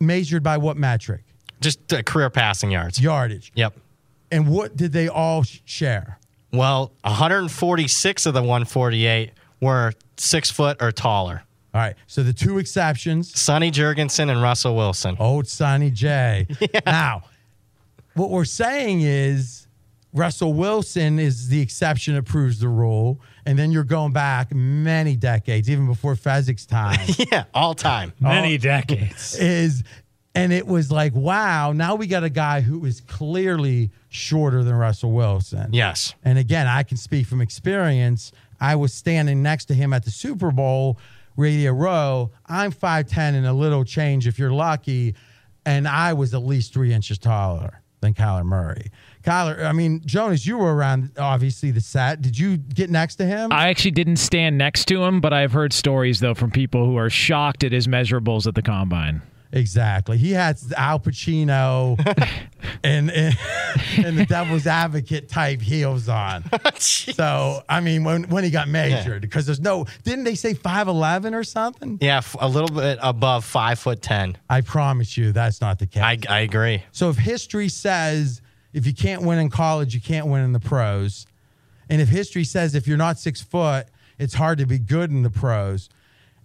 Measured 0.00 0.42
by 0.42 0.58
what 0.58 0.76
metric? 0.76 1.22
Just 1.60 1.92
uh, 1.92 2.02
career 2.02 2.28
passing 2.28 2.70
yards. 2.70 3.00
Yardage. 3.00 3.52
Yep. 3.54 3.74
And 4.30 4.48
what 4.48 4.76
did 4.76 4.92
they 4.92 5.08
all 5.08 5.44
share? 5.64 6.18
Well, 6.52 6.92
146 7.02 8.26
of 8.26 8.34
the 8.34 8.40
148 8.40 9.30
were 9.64 9.92
six 10.16 10.50
foot 10.50 10.76
or 10.80 10.92
taller. 10.92 11.42
All 11.74 11.80
right, 11.80 11.96
so 12.06 12.22
the 12.22 12.32
two 12.32 12.58
exceptions, 12.58 13.36
Sonny 13.38 13.72
Jurgensen 13.72 14.30
and 14.30 14.40
Russell 14.40 14.76
Wilson. 14.76 15.16
old 15.18 15.48
Sonny 15.48 15.90
J. 15.90 16.46
Now, 16.86 17.24
what 18.14 18.30
we're 18.30 18.44
saying 18.44 19.00
is 19.00 19.66
Russell 20.12 20.52
Wilson 20.54 21.18
is 21.18 21.48
the 21.48 21.60
exception 21.60 22.14
that 22.14 22.22
proves 22.26 22.60
the 22.60 22.68
rule. 22.68 23.20
And 23.46 23.58
then 23.58 23.72
you're 23.72 23.82
going 23.82 24.12
back 24.12 24.54
many 24.54 25.16
decades, 25.16 25.68
even 25.68 25.86
before 25.88 26.14
Fezzik's 26.14 26.64
time. 26.64 27.00
Yeah, 27.32 27.44
all 27.52 27.74
time. 27.74 28.12
Many 28.20 28.56
decades. 28.56 29.34
is 29.36 29.82
and 30.36 30.52
it 30.52 30.66
was 30.66 30.90
like 30.90 31.12
wow 31.14 31.70
now 31.72 31.94
we 31.94 32.06
got 32.08 32.24
a 32.24 32.28
guy 32.30 32.60
who 32.60 32.84
is 32.86 33.00
clearly 33.02 33.90
shorter 34.08 34.64
than 34.64 34.74
russell 34.74 35.12
wilson 35.12 35.72
Yes. 35.72 36.12
and 36.24 36.38
again 36.38 36.66
i 36.66 36.82
can 36.82 36.96
speak 36.96 37.28
from 37.28 37.40
experience 37.40 38.32
i 38.64 38.74
was 38.74 38.92
standing 38.92 39.42
next 39.42 39.66
to 39.66 39.74
him 39.74 39.92
at 39.92 40.04
the 40.04 40.10
super 40.10 40.50
bowl 40.50 40.98
radio 41.36 41.72
row. 41.72 42.30
I'm 42.46 42.70
5'10 42.72 43.18
and 43.34 43.46
a 43.46 43.52
little 43.52 43.84
change 43.84 44.26
if 44.28 44.38
you're 44.38 44.52
lucky 44.52 45.14
and 45.66 45.88
i 45.88 46.12
was 46.12 46.32
at 46.34 46.44
least 46.44 46.72
three 46.72 46.92
inches 46.92 47.18
taller 47.18 47.82
than 48.00 48.14
kyler 48.14 48.44
murray. 48.44 48.90
Kyler 49.22 49.64
i 49.64 49.72
mean 49.72 50.00
jonas 50.04 50.46
you 50.46 50.58
were 50.58 50.74
around 50.74 51.10
obviously 51.18 51.70
the 51.70 51.80
set. 51.80 52.22
Did 52.22 52.38
you 52.38 52.56
get 52.56 52.90
next 52.90 53.16
to 53.16 53.26
him? 53.26 53.52
I 53.52 53.68
actually 53.68 53.90
didn't 53.92 54.16
stand 54.16 54.56
next 54.58 54.86
to 54.86 55.02
him, 55.02 55.20
but 55.20 55.32
I've 55.32 55.52
heard 55.52 55.72
stories 55.72 56.20
though 56.20 56.34
from 56.34 56.50
people 56.50 56.86
who 56.86 56.96
are 56.96 57.10
shocked 57.10 57.64
at 57.64 57.72
his 57.72 57.86
measurables 57.86 58.46
at 58.46 58.54
the 58.54 58.62
combine. 58.62 59.22
Exactly. 59.54 60.18
He 60.18 60.32
had 60.32 60.58
Al 60.76 60.98
Pacino 60.98 61.96
and, 62.84 63.08
and 63.10 63.38
and 63.98 64.18
the 64.18 64.26
Devil's 64.26 64.66
Advocate 64.66 65.28
type 65.28 65.60
heels 65.62 66.08
on. 66.08 66.44
Oh, 66.66 66.70
so 66.78 67.62
I 67.68 67.80
mean, 67.80 68.02
when 68.04 68.24
when 68.24 68.42
he 68.42 68.50
got 68.50 68.68
measured, 68.68 69.22
because 69.22 69.46
there's 69.46 69.60
no, 69.60 69.86
didn't 70.02 70.24
they 70.24 70.34
say 70.34 70.54
five 70.54 70.88
eleven 70.88 71.34
or 71.34 71.44
something? 71.44 71.98
Yeah, 72.00 72.18
f- 72.18 72.36
a 72.40 72.48
little 72.48 72.68
bit 72.74 72.98
above 73.00 73.44
five 73.44 73.78
foot 73.78 74.02
ten. 74.02 74.36
I 74.50 74.62
promise 74.62 75.16
you, 75.16 75.32
that's 75.32 75.60
not 75.60 75.78
the 75.78 75.86
case. 75.86 76.02
I, 76.02 76.18
I 76.28 76.40
agree. 76.40 76.82
So 76.92 77.10
if 77.10 77.16
history 77.16 77.68
says 77.68 78.40
if 78.72 78.86
you 78.86 78.94
can't 78.94 79.22
win 79.22 79.38
in 79.38 79.50
college, 79.50 79.94
you 79.94 80.00
can't 80.00 80.26
win 80.26 80.42
in 80.42 80.52
the 80.52 80.60
pros, 80.60 81.26
and 81.88 82.00
if 82.00 82.08
history 82.08 82.44
says 82.44 82.74
if 82.74 82.88
you're 82.88 82.96
not 82.96 83.18
six 83.18 83.40
foot, 83.40 83.86
it's 84.18 84.34
hard 84.34 84.58
to 84.58 84.66
be 84.66 84.78
good 84.78 85.10
in 85.10 85.22
the 85.22 85.30
pros. 85.30 85.88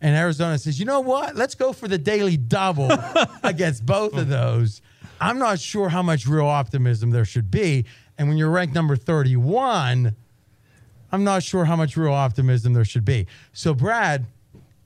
And 0.01 0.15
Arizona 0.15 0.57
says, 0.57 0.79
you 0.79 0.85
know 0.85 1.01
what? 1.01 1.35
Let's 1.35 1.55
go 1.55 1.73
for 1.73 1.87
the 1.87 1.97
daily 1.97 2.37
double 2.37 2.89
against 3.43 3.85
both 3.85 4.13
of 4.13 4.29
those. 4.29 4.81
I'm 5.19 5.39
not 5.39 5.59
sure 5.59 5.89
how 5.89 6.01
much 6.01 6.25
real 6.25 6.45
optimism 6.45 7.09
there 7.09 7.25
should 7.25 7.51
be. 7.51 7.85
And 8.17 8.27
when 8.29 8.37
you're 8.37 8.49
ranked 8.49 8.73
number 8.73 8.95
31, 8.95 10.15
I'm 11.11 11.23
not 11.23 11.43
sure 11.43 11.65
how 11.65 11.75
much 11.75 11.97
real 11.97 12.13
optimism 12.13 12.73
there 12.73 12.85
should 12.85 13.05
be. 13.05 13.27
So, 13.51 13.73
Brad, 13.73 14.25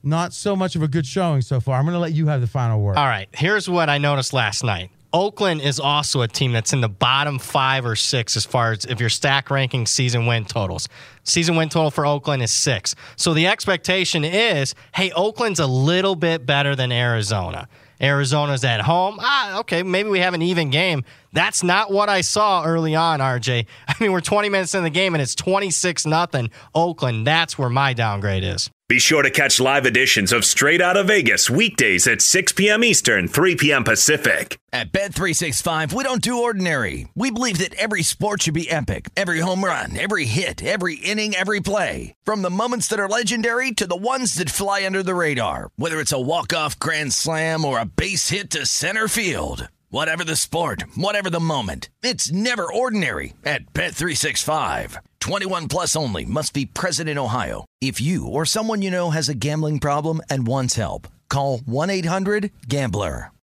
not 0.02 0.32
so 0.32 0.56
much 0.56 0.76
of 0.76 0.82
a 0.82 0.88
good 0.88 1.06
showing 1.06 1.42
so 1.42 1.60
far. 1.60 1.78
I'm 1.78 1.84
going 1.84 1.94
to 1.94 2.00
let 2.00 2.12
you 2.12 2.26
have 2.26 2.40
the 2.40 2.46
final 2.46 2.80
word. 2.80 2.96
All 2.96 3.06
right, 3.06 3.28
here's 3.34 3.68
what 3.68 3.88
I 3.88 3.98
noticed 3.98 4.32
last 4.32 4.64
night. 4.64 4.90
Oakland 5.14 5.60
is 5.60 5.78
also 5.78 6.22
a 6.22 6.28
team 6.28 6.50
that's 6.50 6.72
in 6.72 6.80
the 6.80 6.88
bottom 6.88 7.38
five 7.38 7.86
or 7.86 7.94
six 7.94 8.36
as 8.36 8.44
far 8.44 8.72
as 8.72 8.84
if 8.84 8.98
you're 8.98 9.08
stack 9.08 9.48
ranking 9.48 9.86
season 9.86 10.26
win 10.26 10.44
totals. 10.44 10.88
Season 11.22 11.54
win 11.54 11.68
total 11.68 11.92
for 11.92 12.04
Oakland 12.04 12.42
is 12.42 12.50
six. 12.50 12.96
So 13.14 13.32
the 13.32 13.46
expectation 13.46 14.24
is 14.24 14.74
hey, 14.92 15.12
Oakland's 15.12 15.60
a 15.60 15.68
little 15.68 16.16
bit 16.16 16.44
better 16.44 16.74
than 16.74 16.90
Arizona. 16.90 17.68
Arizona's 18.00 18.64
at 18.64 18.80
home. 18.80 19.18
Ah, 19.20 19.60
okay, 19.60 19.84
maybe 19.84 20.08
we 20.08 20.18
have 20.18 20.34
an 20.34 20.42
even 20.42 20.70
game. 20.70 21.04
That's 21.32 21.62
not 21.62 21.92
what 21.92 22.08
I 22.08 22.20
saw 22.22 22.64
early 22.64 22.96
on, 22.96 23.20
RJ. 23.20 23.66
I 23.88 23.94
mean, 24.00 24.10
we're 24.10 24.20
20 24.20 24.48
minutes 24.48 24.74
in 24.74 24.82
the 24.82 24.90
game 24.90 25.14
and 25.14 25.22
it's 25.22 25.36
26 25.36 26.06
nothing 26.06 26.50
Oakland. 26.74 27.24
That's 27.24 27.56
where 27.56 27.70
my 27.70 27.92
downgrade 27.92 28.42
is. 28.42 28.68
Be 28.86 28.98
sure 28.98 29.22
to 29.22 29.30
catch 29.30 29.60
live 29.60 29.86
editions 29.86 30.30
of 30.30 30.44
Straight 30.44 30.82
Out 30.82 30.98
of 30.98 31.06
Vegas 31.06 31.48
weekdays 31.48 32.06
at 32.06 32.20
6 32.20 32.52
p.m. 32.52 32.84
Eastern, 32.84 33.28
3 33.28 33.56
p.m. 33.56 33.82
Pacific. 33.82 34.58
At 34.74 34.92
Bet365, 34.92 35.94
we 35.94 36.04
don't 36.04 36.20
do 36.20 36.42
ordinary. 36.42 37.08
We 37.14 37.30
believe 37.30 37.56
that 37.60 37.72
every 37.76 38.02
sport 38.02 38.42
should 38.42 38.52
be 38.52 38.70
epic. 38.70 39.08
Every 39.16 39.40
home 39.40 39.64
run, 39.64 39.96
every 39.96 40.26
hit, 40.26 40.62
every 40.62 40.96
inning, 40.96 41.34
every 41.34 41.60
play. 41.60 42.14
From 42.24 42.42
the 42.42 42.50
moments 42.50 42.88
that 42.88 42.98
are 42.98 43.08
legendary 43.08 43.72
to 43.72 43.86
the 43.86 43.96
ones 43.96 44.34
that 44.34 44.50
fly 44.50 44.84
under 44.84 45.02
the 45.02 45.14
radar. 45.14 45.70
Whether 45.76 45.98
it's 45.98 46.12
a 46.12 46.20
walk-off 46.20 46.78
grand 46.78 47.14
slam 47.14 47.64
or 47.64 47.80
a 47.80 47.86
base 47.86 48.28
hit 48.28 48.50
to 48.50 48.66
center 48.66 49.08
field. 49.08 49.66
Whatever 49.88 50.24
the 50.24 50.36
sport, 50.36 50.84
whatever 50.94 51.30
the 51.30 51.40
moment, 51.40 51.88
it's 52.02 52.30
never 52.30 52.70
ordinary 52.70 53.32
at 53.44 53.72
Bet365. 53.72 54.98
21 55.20 55.68
plus 55.68 55.96
only 55.96 56.24
must 56.26 56.52
be 56.52 56.66
present 56.66 57.08
in 57.08 57.16
Ohio. 57.16 57.64
If 57.84 58.00
you 58.00 58.26
or 58.26 58.46
someone 58.46 58.80
you 58.80 58.90
know 58.90 59.10
has 59.10 59.28
a 59.28 59.34
gambling 59.34 59.78
problem 59.78 60.22
and 60.30 60.46
wants 60.46 60.76
help, 60.76 61.06
call 61.28 61.58
1-800-GAMBLER. 61.58 63.33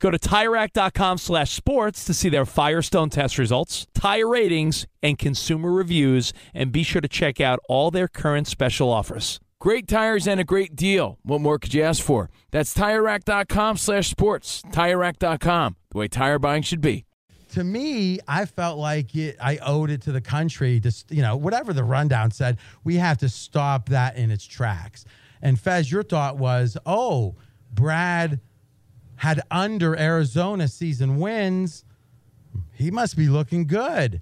Go 0.00 0.10
to 0.10 0.18
TireRack.com 0.18 1.18
slash 1.18 1.50
sports 1.52 2.04
to 2.04 2.14
see 2.14 2.28
their 2.28 2.46
Firestone 2.46 3.10
test 3.10 3.36
results, 3.36 3.86
tire 3.94 4.28
ratings, 4.28 4.86
and 5.02 5.18
consumer 5.18 5.72
reviews, 5.72 6.32
and 6.54 6.70
be 6.70 6.84
sure 6.84 7.00
to 7.00 7.08
check 7.08 7.40
out 7.40 7.58
all 7.68 7.90
their 7.90 8.06
current 8.06 8.46
special 8.46 8.90
offers. 8.90 9.40
Great 9.60 9.88
tires 9.88 10.28
and 10.28 10.38
a 10.38 10.44
great 10.44 10.76
deal. 10.76 11.18
What 11.24 11.40
more 11.40 11.58
could 11.58 11.74
you 11.74 11.82
ask 11.82 12.00
for? 12.00 12.30
That's 12.52 12.72
TireRack.com 12.74 13.76
slash 13.78 14.08
sports. 14.08 14.62
TireRack.com, 14.70 15.76
the 15.90 15.98
way 15.98 16.06
tire 16.06 16.38
buying 16.38 16.62
should 16.62 16.80
be. 16.80 17.04
to 17.54 17.64
me, 17.64 18.20
I 18.28 18.44
felt 18.44 18.78
like 18.78 19.16
it, 19.16 19.36
I 19.42 19.56
owed 19.56 19.90
it 19.90 20.02
to 20.02 20.12
the 20.12 20.20
country 20.20 20.78
to, 20.80 20.92
you 21.10 21.22
know, 21.22 21.34
whatever 21.36 21.72
the 21.72 21.82
rundown 21.82 22.30
said, 22.30 22.58
we 22.84 22.96
have 22.96 23.18
to 23.18 23.28
stop 23.28 23.88
that 23.88 24.16
in 24.16 24.30
its 24.30 24.44
tracks. 24.44 25.04
And 25.42 25.58
Fez, 25.58 25.90
your 25.90 26.04
thought 26.04 26.36
was, 26.38 26.76
oh, 26.86 27.34
Brad 27.72 28.40
had 29.18 29.40
under 29.50 29.96
Arizona 29.98 30.68
season 30.68 31.18
wins. 31.18 31.84
he 32.72 32.90
must 32.90 33.16
be 33.16 33.28
looking 33.28 33.66
good. 33.66 34.20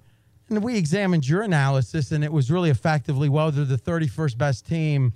And 0.49 0.63
we 0.63 0.77
examined 0.77 1.27
your 1.27 1.41
analysis, 1.41 2.11
and 2.11 2.23
it 2.23 2.31
was 2.31 2.49
really 2.49 2.69
effectively 2.69 3.29
well, 3.29 3.51
they're 3.51 3.65
the 3.65 3.77
31st 3.77 4.37
best 4.37 4.65
team, 4.65 5.13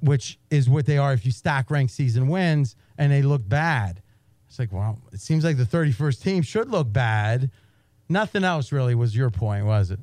which 0.00 0.38
is 0.50 0.68
what 0.70 0.86
they 0.86 0.96
are 0.96 1.12
if 1.12 1.26
you 1.26 1.32
stack 1.32 1.70
rank 1.70 1.90
season 1.90 2.28
wins, 2.28 2.76
and 2.98 3.12
they 3.12 3.22
look 3.22 3.46
bad. 3.46 4.00
It's 4.48 4.58
like, 4.58 4.72
well, 4.72 4.98
it 5.12 5.20
seems 5.20 5.44
like 5.44 5.56
the 5.56 5.64
31st 5.64 6.22
team 6.22 6.42
should 6.42 6.70
look 6.70 6.92
bad. 6.92 7.50
Nothing 8.08 8.44
else 8.44 8.72
really 8.72 8.94
was 8.94 9.16
your 9.16 9.30
point, 9.30 9.66
was 9.66 9.90
it? 9.90 10.00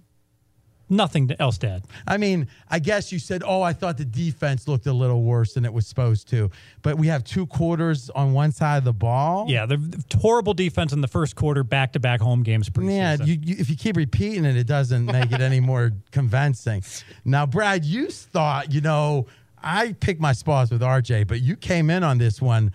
Nothing 0.90 1.32
else, 1.40 1.58
Dad. 1.58 1.84
I 2.08 2.18
mean, 2.18 2.48
I 2.70 2.80
guess 2.80 3.12
you 3.12 3.20
said, 3.20 3.44
oh, 3.46 3.62
I 3.62 3.74
thought 3.74 3.98
the 3.98 4.06
defense 4.06 4.68
looked 4.68 4.88
a 4.88 4.94
little 4.94 5.24
worse 5.24 5.54
than 5.54 5.64
it 5.64 5.72
was 5.72 5.86
supposed 5.86 6.28
to. 6.30 6.50
But 6.82 6.98
we 6.98 7.08
have 7.08 7.24
two 7.24 7.46
quarters 7.46 8.10
on 8.10 8.34
one 8.34 8.52
side 8.52 8.78
of 8.78 8.84
the 8.86 8.94
ball. 8.94 9.46
Yeah, 9.48 9.68
the 9.68 10.04
horrible 10.20 10.56
defense 10.56 10.92
in 10.92 11.02
the 11.02 11.08
first 11.08 11.36
quarter, 11.36 11.64
back 11.64 11.94
to 11.94 12.00
back 12.00 12.22
home 12.22 12.42
games 12.42 12.70
preseason. 12.70 13.20
Yeah, 13.20 13.24
you, 13.24 13.40
you, 13.42 13.56
if 13.60 13.70
you 13.70 13.76
keep 13.76 13.98
repeating 13.98 14.46
it, 14.46 14.58
it 14.58 14.66
doesn't 14.68 15.06
make 15.06 15.32
it 15.32 15.42
any 15.42 15.60
more 15.60 15.92
convincing. 16.12 16.84
Now, 17.24 17.46
Brad, 17.46 17.86
you 17.86 18.08
thought, 18.08 18.74
you 18.74 18.82
know, 18.82 19.28
I 19.62 19.94
picked 19.94 20.22
my 20.22 20.34
spots 20.34 20.72
with 20.72 20.82
RJ, 20.82 21.28
but 21.28 21.42
you 21.42 21.56
came 21.56 21.90
in 21.90 22.04
on 22.04 22.18
this 22.18 22.42
one. 22.42 22.72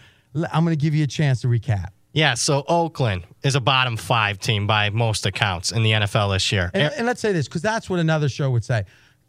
I'm 0.53 0.64
going 0.64 0.77
to 0.77 0.81
give 0.81 0.94
you 0.94 1.05
a 1.05 1.09
chance 1.09 1.40
to 1.42 1.48
recap. 1.48 1.88
Yeah, 2.14 2.35
so 2.35 2.64
Oakland 2.68 3.24
is 3.42 3.57
a 3.57 3.61
bottom 3.61 3.96
five 3.96 4.38
team 4.38 4.66
by 4.68 4.88
most 4.90 5.27
accounts 5.27 5.72
in 5.72 5.83
the 5.83 5.90
NFL 5.90 6.33
this 6.33 6.50
year. 6.53 6.70
And, 6.72 6.94
and 6.96 7.07
let's 7.07 7.20
say 7.20 7.33
this 7.33 7.48
because 7.48 7.61
that's 7.61 7.90
what 7.90 7.98
another 7.98 8.29
show 8.29 8.50
would 8.53 8.64
say. 8.64 8.85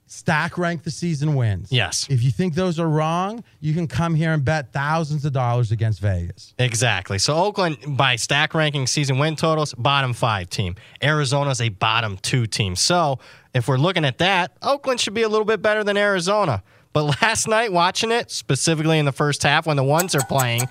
Stack 0.08 0.60
rank 0.60 0.84
the 0.84 0.92
season 0.92 1.34
wins. 1.34 1.72
Yes. 1.72 2.06
If 2.12 2.22
you 2.22 2.30
think 2.30 2.54
those 2.54 2.80
are 2.80 2.88
wrong, 2.88 3.44
you 3.60 3.74
can 3.74 3.88
come 3.88 4.14
here 4.14 4.34
and 4.34 4.46
bet 4.46 4.72
thousands 4.72 5.26
of 5.26 5.34
dollars 5.34 5.72
against 5.72 6.00
Vegas. 6.00 6.54
Exactly. 6.60 7.18
So 7.18 7.36
Oakland, 7.36 7.98
by 7.98 8.18
stack 8.18 8.54
ranking 8.54 8.86
season 8.86 9.18
win 9.18 9.36
totals, 9.36 9.74
bottom 9.74 10.14
five 10.14 10.52
team. 10.52 10.76
Arizona's 11.02 11.60
a 11.60 11.70
bottom 11.70 12.18
two 12.18 12.46
team. 12.46 12.76
So 12.76 13.18
if 13.56 13.68
we're 13.68 13.78
looking 13.80 14.06
at 14.06 14.20
that, 14.20 14.56
Oakland 14.62 15.00
should 15.00 15.16
be 15.16 15.24
a 15.24 15.30
little 15.30 15.44
bit 15.46 15.64
better 15.64 15.84
than 15.84 15.98
Arizona. 15.98 16.62
But 16.94 17.04
last 17.22 17.48
night, 17.48 17.74
watching 17.74 18.12
it, 18.12 18.30
specifically 18.30 19.00
in 19.00 19.06
the 19.06 19.12
first 19.12 19.42
half 19.42 19.66
when 19.66 19.76
the 19.76 19.84
ones 19.84 20.14
are 20.14 20.26
playing, 20.28 20.62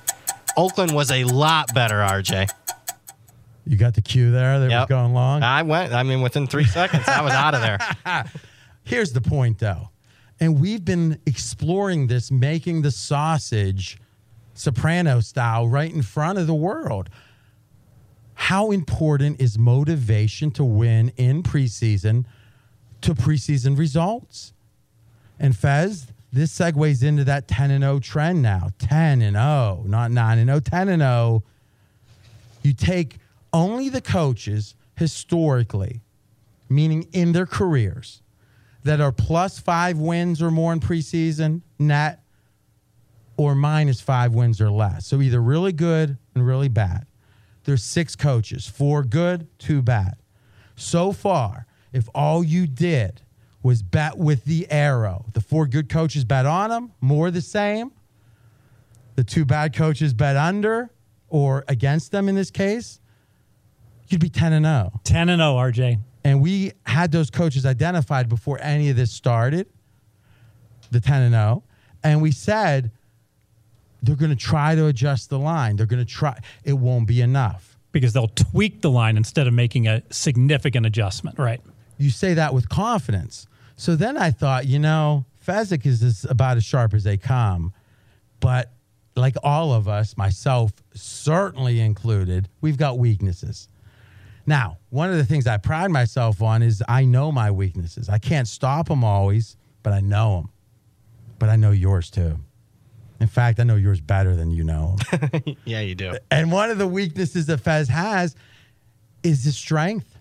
Oakland 0.56 0.92
was 0.92 1.10
a 1.10 1.24
lot 1.24 1.72
better, 1.74 1.96
RJ. 1.96 2.48
You 3.66 3.76
got 3.76 3.94
the 3.94 4.02
cue 4.02 4.30
there 4.30 4.60
that 4.60 4.70
Yep. 4.70 4.80
was 4.80 4.88
going 4.88 5.14
long. 5.14 5.42
I 5.42 5.62
went, 5.62 5.92
I 5.92 6.02
mean, 6.02 6.20
within 6.20 6.46
three 6.46 6.66
seconds, 6.66 7.08
I 7.08 7.22
was 7.22 7.32
out 7.32 7.54
of 7.54 7.62
there. 7.62 7.78
Here's 8.84 9.12
the 9.12 9.20
point, 9.22 9.58
though. 9.58 9.88
And 10.38 10.60
we've 10.60 10.84
been 10.84 11.18
exploring 11.26 12.08
this, 12.08 12.30
making 12.30 12.82
the 12.82 12.90
sausage 12.90 13.98
soprano 14.52 15.20
style 15.20 15.66
right 15.66 15.92
in 15.92 16.02
front 16.02 16.38
of 16.38 16.46
the 16.46 16.54
world. 16.54 17.08
How 18.34 18.70
important 18.70 19.40
is 19.40 19.58
motivation 19.58 20.50
to 20.52 20.64
win 20.64 21.12
in 21.16 21.42
preseason 21.42 22.24
to 23.00 23.14
preseason 23.14 23.78
results? 23.78 24.52
And 25.38 25.56
Fez, 25.56 26.08
this 26.34 26.56
segues 26.56 27.02
into 27.04 27.22
that 27.24 27.46
10 27.46 27.70
and 27.70 27.84
0 27.84 28.00
trend 28.00 28.42
now. 28.42 28.70
10 28.78 29.22
and 29.22 29.36
0, 29.36 29.84
not 29.86 30.10
9 30.10 30.38
and 30.38 30.48
0, 30.48 30.60
10 30.60 30.88
and 30.88 31.00
0. 31.02 31.44
You 32.62 32.72
take 32.72 33.18
only 33.52 33.88
the 33.88 34.00
coaches 34.00 34.74
historically, 34.96 36.02
meaning 36.68 37.06
in 37.12 37.32
their 37.32 37.46
careers, 37.46 38.20
that 38.82 39.00
are 39.00 39.12
plus 39.12 39.60
five 39.60 39.98
wins 39.98 40.42
or 40.42 40.50
more 40.50 40.72
in 40.72 40.80
preseason 40.80 41.62
net 41.78 42.24
or 43.36 43.54
minus 43.54 44.00
five 44.00 44.34
wins 44.34 44.60
or 44.60 44.70
less. 44.70 45.06
So 45.06 45.20
either 45.20 45.40
really 45.40 45.72
good 45.72 46.18
and 46.34 46.46
really 46.46 46.68
bad. 46.68 47.06
There's 47.62 47.82
six 47.82 48.16
coaches, 48.16 48.66
four 48.66 49.04
good, 49.04 49.46
two 49.58 49.82
bad. 49.82 50.16
So 50.76 51.12
far, 51.12 51.66
if 51.92 52.08
all 52.14 52.42
you 52.42 52.66
did 52.66 53.22
was 53.64 53.82
bet 53.82 54.18
with 54.18 54.44
the 54.44 54.70
arrow, 54.70 55.24
the 55.32 55.40
four 55.40 55.66
good 55.66 55.88
coaches 55.88 56.22
bet 56.22 56.44
on 56.44 56.68
them, 56.68 56.92
more 57.00 57.30
the 57.30 57.40
same. 57.40 57.90
The 59.16 59.24
two 59.24 59.46
bad 59.46 59.74
coaches 59.74 60.12
bet 60.12 60.36
under 60.36 60.90
or 61.30 61.64
against 61.66 62.12
them 62.12 62.28
in 62.28 62.34
this 62.34 62.50
case, 62.50 63.00
you'd 64.08 64.20
be 64.20 64.28
10 64.28 64.52
and 64.52 64.66
0. 64.66 65.00
10 65.04 65.30
and 65.30 65.40
0, 65.40 65.54
RJ. 65.54 65.98
And 66.24 66.42
we 66.42 66.72
had 66.84 67.10
those 67.10 67.30
coaches 67.30 67.64
identified 67.64 68.28
before 68.28 68.58
any 68.60 68.90
of 68.90 68.96
this 68.96 69.10
started, 69.10 69.66
the 70.90 71.00
10 71.00 71.22
and 71.22 71.32
0. 71.32 71.62
And 72.02 72.20
we 72.20 72.32
said 72.32 72.90
they're 74.02 74.14
going 74.14 74.30
to 74.30 74.36
try 74.36 74.74
to 74.74 74.88
adjust 74.88 75.30
the 75.30 75.38
line. 75.38 75.76
They're 75.76 75.86
going 75.86 76.04
to 76.04 76.10
try. 76.10 76.38
It 76.64 76.74
won't 76.74 77.08
be 77.08 77.22
enough. 77.22 77.78
Because 77.92 78.12
they'll 78.12 78.28
tweak 78.28 78.82
the 78.82 78.90
line 78.90 79.16
instead 79.16 79.46
of 79.46 79.54
making 79.54 79.86
a 79.86 80.02
significant 80.10 80.84
adjustment, 80.84 81.38
right? 81.38 81.62
You 81.96 82.10
say 82.10 82.34
that 82.34 82.52
with 82.52 82.68
confidence. 82.68 83.46
So 83.76 83.96
then 83.96 84.16
I 84.16 84.30
thought, 84.30 84.66
you 84.66 84.78
know, 84.78 85.26
Fezzik 85.44 85.84
is 85.86 86.02
as, 86.02 86.24
about 86.28 86.56
as 86.56 86.64
sharp 86.64 86.94
as 86.94 87.04
they 87.04 87.16
come. 87.16 87.72
But 88.40 88.72
like 89.16 89.36
all 89.42 89.72
of 89.72 89.88
us, 89.88 90.16
myself 90.16 90.72
certainly 90.94 91.80
included, 91.80 92.48
we've 92.60 92.76
got 92.76 92.98
weaknesses. 92.98 93.68
Now, 94.46 94.78
one 94.90 95.10
of 95.10 95.16
the 95.16 95.24
things 95.24 95.46
I 95.46 95.56
pride 95.56 95.90
myself 95.90 96.42
on 96.42 96.62
is 96.62 96.82
I 96.88 97.04
know 97.04 97.32
my 97.32 97.50
weaknesses. 97.50 98.08
I 98.08 98.18
can't 98.18 98.46
stop 98.46 98.88
them 98.88 99.02
always, 99.02 99.56
but 99.82 99.92
I 99.92 100.00
know 100.00 100.36
them. 100.36 100.50
But 101.38 101.48
I 101.48 101.56
know 101.56 101.70
yours 101.70 102.10
too. 102.10 102.38
In 103.20 103.26
fact, 103.26 103.58
I 103.58 103.62
know 103.62 103.76
yours 103.76 104.00
better 104.00 104.36
than 104.36 104.50
you 104.50 104.64
know 104.64 104.96
yeah, 105.64 105.80
you 105.80 105.94
do. 105.94 106.18
and 106.30 106.52
one 106.52 106.70
of 106.70 106.78
the 106.78 106.86
weaknesses 106.86 107.46
that 107.46 107.58
Fez 107.58 107.88
has 107.88 108.36
is 109.22 109.44
his 109.44 109.56
strength. 109.56 110.13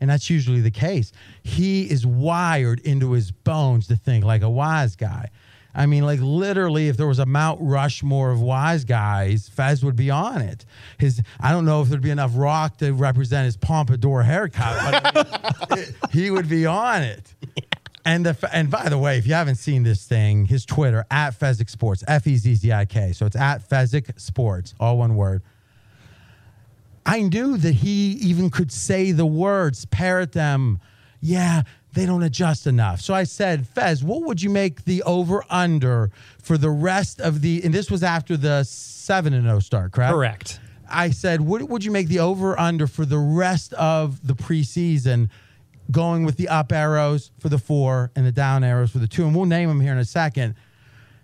And 0.00 0.08
that's 0.08 0.30
usually 0.30 0.60
the 0.60 0.70
case. 0.70 1.12
He 1.42 1.82
is 1.90 2.06
wired 2.06 2.80
into 2.80 3.12
his 3.12 3.30
bones 3.30 3.86
to 3.88 3.96
think 3.96 4.24
like 4.24 4.42
a 4.42 4.50
wise 4.50 4.96
guy. 4.96 5.30
I 5.74 5.86
mean, 5.86 6.04
like 6.04 6.20
literally, 6.20 6.88
if 6.88 6.96
there 6.96 7.06
was 7.06 7.18
a 7.18 7.26
Mount 7.26 7.60
Rushmore 7.62 8.30
of 8.30 8.40
wise 8.40 8.84
guys, 8.84 9.48
Fez 9.48 9.84
would 9.84 9.96
be 9.96 10.10
on 10.10 10.42
it. 10.42 10.64
His, 10.98 11.22
I 11.38 11.52
don't 11.52 11.64
know 11.64 11.80
if 11.82 11.88
there'd 11.88 12.02
be 12.02 12.10
enough 12.10 12.32
rock 12.34 12.78
to 12.78 12.92
represent 12.92 13.44
his 13.44 13.56
pompadour 13.56 14.22
haircut, 14.22 15.12
but 15.12 15.70
I 15.70 15.76
mean, 15.76 15.84
he 16.12 16.30
would 16.30 16.48
be 16.48 16.66
on 16.66 17.02
it. 17.02 17.34
And 18.04 18.24
the 18.24 18.50
and 18.52 18.70
by 18.70 18.88
the 18.88 18.98
way, 18.98 19.18
if 19.18 19.26
you 19.26 19.34
haven't 19.34 19.56
seen 19.56 19.82
this 19.82 20.06
thing, 20.06 20.46
his 20.46 20.64
Twitter 20.64 21.04
at 21.10 21.38
Fezzik 21.38 21.68
Sports, 21.68 22.02
F 22.08 22.26
E 22.26 22.36
Z 22.36 22.54
Z 22.54 22.72
I 22.72 22.86
K. 22.86 23.12
So 23.12 23.26
it's 23.26 23.36
at 23.36 23.68
Fezzik 23.68 24.18
Sports, 24.18 24.74
all 24.80 24.96
one 24.98 25.16
word. 25.16 25.42
I 27.10 27.22
knew 27.22 27.56
that 27.56 27.74
he 27.74 28.12
even 28.12 28.50
could 28.50 28.70
say 28.70 29.10
the 29.10 29.26
words, 29.26 29.84
parrot 29.86 30.30
them. 30.30 30.78
Yeah, 31.20 31.62
they 31.92 32.06
don't 32.06 32.22
adjust 32.22 32.68
enough. 32.68 33.00
So 33.00 33.14
I 33.14 33.24
said, 33.24 33.66
Fez, 33.66 34.04
what 34.04 34.22
would 34.22 34.40
you 34.40 34.48
make 34.48 34.84
the 34.84 35.02
over 35.02 35.42
under 35.50 36.12
for 36.40 36.56
the 36.56 36.70
rest 36.70 37.20
of 37.20 37.40
the? 37.40 37.64
And 37.64 37.74
this 37.74 37.90
was 37.90 38.04
after 38.04 38.36
the 38.36 38.62
seven 38.62 39.34
and 39.34 39.44
zero 39.44 39.58
start, 39.58 39.90
correct? 39.90 40.12
Correct. 40.12 40.60
I 40.88 41.10
said, 41.10 41.40
what 41.40 41.60
would 41.62 41.84
you 41.84 41.90
make 41.90 42.06
the 42.06 42.20
over 42.20 42.58
under 42.58 42.86
for 42.86 43.04
the 43.04 43.18
rest 43.18 43.72
of 43.72 44.24
the 44.24 44.34
preseason, 44.34 45.30
going 45.90 46.24
with 46.24 46.36
the 46.36 46.48
up 46.48 46.70
arrows 46.70 47.32
for 47.40 47.48
the 47.48 47.58
four 47.58 48.12
and 48.14 48.24
the 48.24 48.32
down 48.32 48.62
arrows 48.62 48.92
for 48.92 48.98
the 48.98 49.08
two? 49.08 49.26
And 49.26 49.34
we'll 49.34 49.46
name 49.46 49.68
them 49.68 49.80
here 49.80 49.92
in 49.92 49.98
a 49.98 50.04
second. 50.04 50.54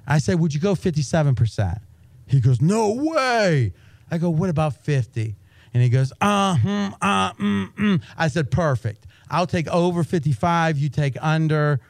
I 0.04 0.18
said, 0.18 0.40
would 0.40 0.52
you 0.52 0.58
go 0.58 0.74
57%? 0.74 1.80
He 2.26 2.40
goes, 2.40 2.60
no 2.60 2.92
way. 2.92 3.72
I 4.10 4.18
go, 4.18 4.30
what 4.30 4.50
about 4.50 4.84
50? 4.84 5.36
And 5.76 5.82
he 5.82 5.90
goes, 5.90 6.10
uh, 6.22 6.56
hmm, 6.56 6.88
uh, 7.02 7.34
mm, 7.34 7.74
mm. 7.74 8.02
I 8.16 8.28
said, 8.28 8.50
perfect. 8.50 9.06
I'll 9.28 9.46
take 9.46 9.68
over 9.68 10.04
55. 10.04 10.78
You 10.78 10.88
take 10.88 11.18
under, 11.20 11.82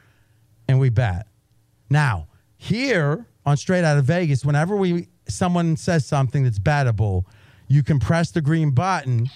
and 0.67 0.81
we 0.81 0.89
bet. 0.89 1.29
Now, 1.89 2.27
here 2.57 3.29
on 3.45 3.57
Straight 3.57 3.85
Out 3.85 3.97
of 3.97 4.05
Vegas, 4.05 4.45
whenever 4.45 4.75
we 4.75 5.07
someone 5.29 5.77
says 5.77 6.05
something 6.05 6.43
that's 6.43 6.59
bettable, 6.59 7.27
you 7.69 7.85
can 7.85 8.01
press 8.01 8.33
the 8.33 8.41
green 8.41 8.73
button 8.73 9.31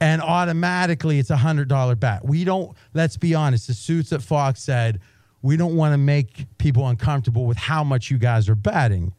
and 0.00 0.22
automatically 0.22 1.18
it's 1.18 1.28
a 1.28 1.36
hundred 1.36 1.68
dollar 1.68 1.96
bet. 1.96 2.24
We 2.24 2.44
don't, 2.44 2.74
let's 2.94 3.18
be 3.18 3.34
honest, 3.34 3.66
the 3.66 3.74
suits 3.74 4.14
at 4.14 4.22
Fox 4.22 4.62
said, 4.62 4.98
we 5.42 5.58
don't 5.58 5.76
want 5.76 5.92
to 5.92 5.98
make 5.98 6.46
people 6.56 6.88
uncomfortable 6.88 7.44
with 7.44 7.58
how 7.58 7.84
much 7.84 8.10
you 8.10 8.16
guys 8.16 8.48
are 8.48 8.54
betting. 8.54 9.12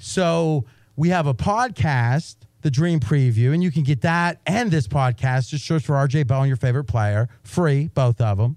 So 0.00 0.64
we 0.96 1.10
have 1.10 1.28
a 1.28 1.34
podcast, 1.34 2.34
the 2.62 2.70
Dream 2.70 3.00
Preview, 3.00 3.52
and 3.52 3.62
you 3.62 3.70
can 3.70 3.82
get 3.82 4.02
that 4.02 4.40
and 4.46 4.70
this 4.70 4.86
podcast. 4.86 5.48
Just 5.48 5.66
search 5.66 5.84
for 5.84 5.94
RJ 5.94 6.26
Bell 6.26 6.40
and 6.40 6.48
your 6.48 6.56
favorite 6.56 6.84
player, 6.84 7.28
free, 7.42 7.88
both 7.94 8.20
of 8.20 8.38
them. 8.38 8.56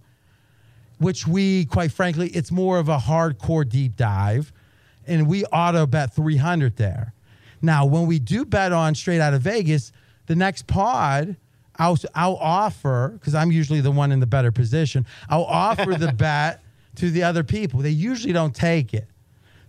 Which 0.99 1.27
we, 1.27 1.65
quite 1.65 1.91
frankly, 1.91 2.29
it's 2.29 2.51
more 2.51 2.79
of 2.79 2.89
a 2.89 2.97
hardcore 2.97 3.67
deep 3.67 3.95
dive, 3.95 4.53
and 5.05 5.27
we 5.27 5.43
auto 5.45 5.85
bet 5.85 6.13
300 6.13 6.77
there. 6.77 7.13
Now, 7.61 7.85
when 7.85 8.07
we 8.07 8.19
do 8.19 8.45
bet 8.45 8.71
on 8.71 8.95
straight 8.95 9.21
out 9.21 9.33
of 9.33 9.41
Vegas, 9.41 9.91
the 10.27 10.35
next 10.35 10.67
pod, 10.67 11.35
I'll, 11.77 11.97
I'll 12.13 12.35
offer, 12.35 13.15
because 13.19 13.35
I'm 13.35 13.51
usually 13.51 13.81
the 13.81 13.91
one 13.91 14.11
in 14.11 14.19
the 14.19 14.27
better 14.27 14.51
position, 14.51 15.05
I'll 15.29 15.45
offer 15.45 15.95
the 15.95 16.11
bet 16.17 16.61
to 16.95 17.09
the 17.09 17.23
other 17.23 17.43
people. 17.43 17.79
They 17.79 17.89
usually 17.89 18.33
don't 18.33 18.55
take 18.55 18.93
it. 18.93 19.07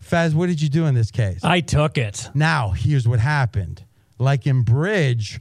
Fez, 0.00 0.34
what 0.34 0.46
did 0.46 0.60
you 0.60 0.68
do 0.68 0.84
in 0.86 0.94
this 0.94 1.10
case? 1.10 1.42
I 1.42 1.60
took 1.60 1.96
it. 1.96 2.28
Now, 2.34 2.70
here's 2.70 3.08
what 3.08 3.20
happened. 3.20 3.84
Like 4.18 4.46
in 4.46 4.62
bridge, 4.62 5.40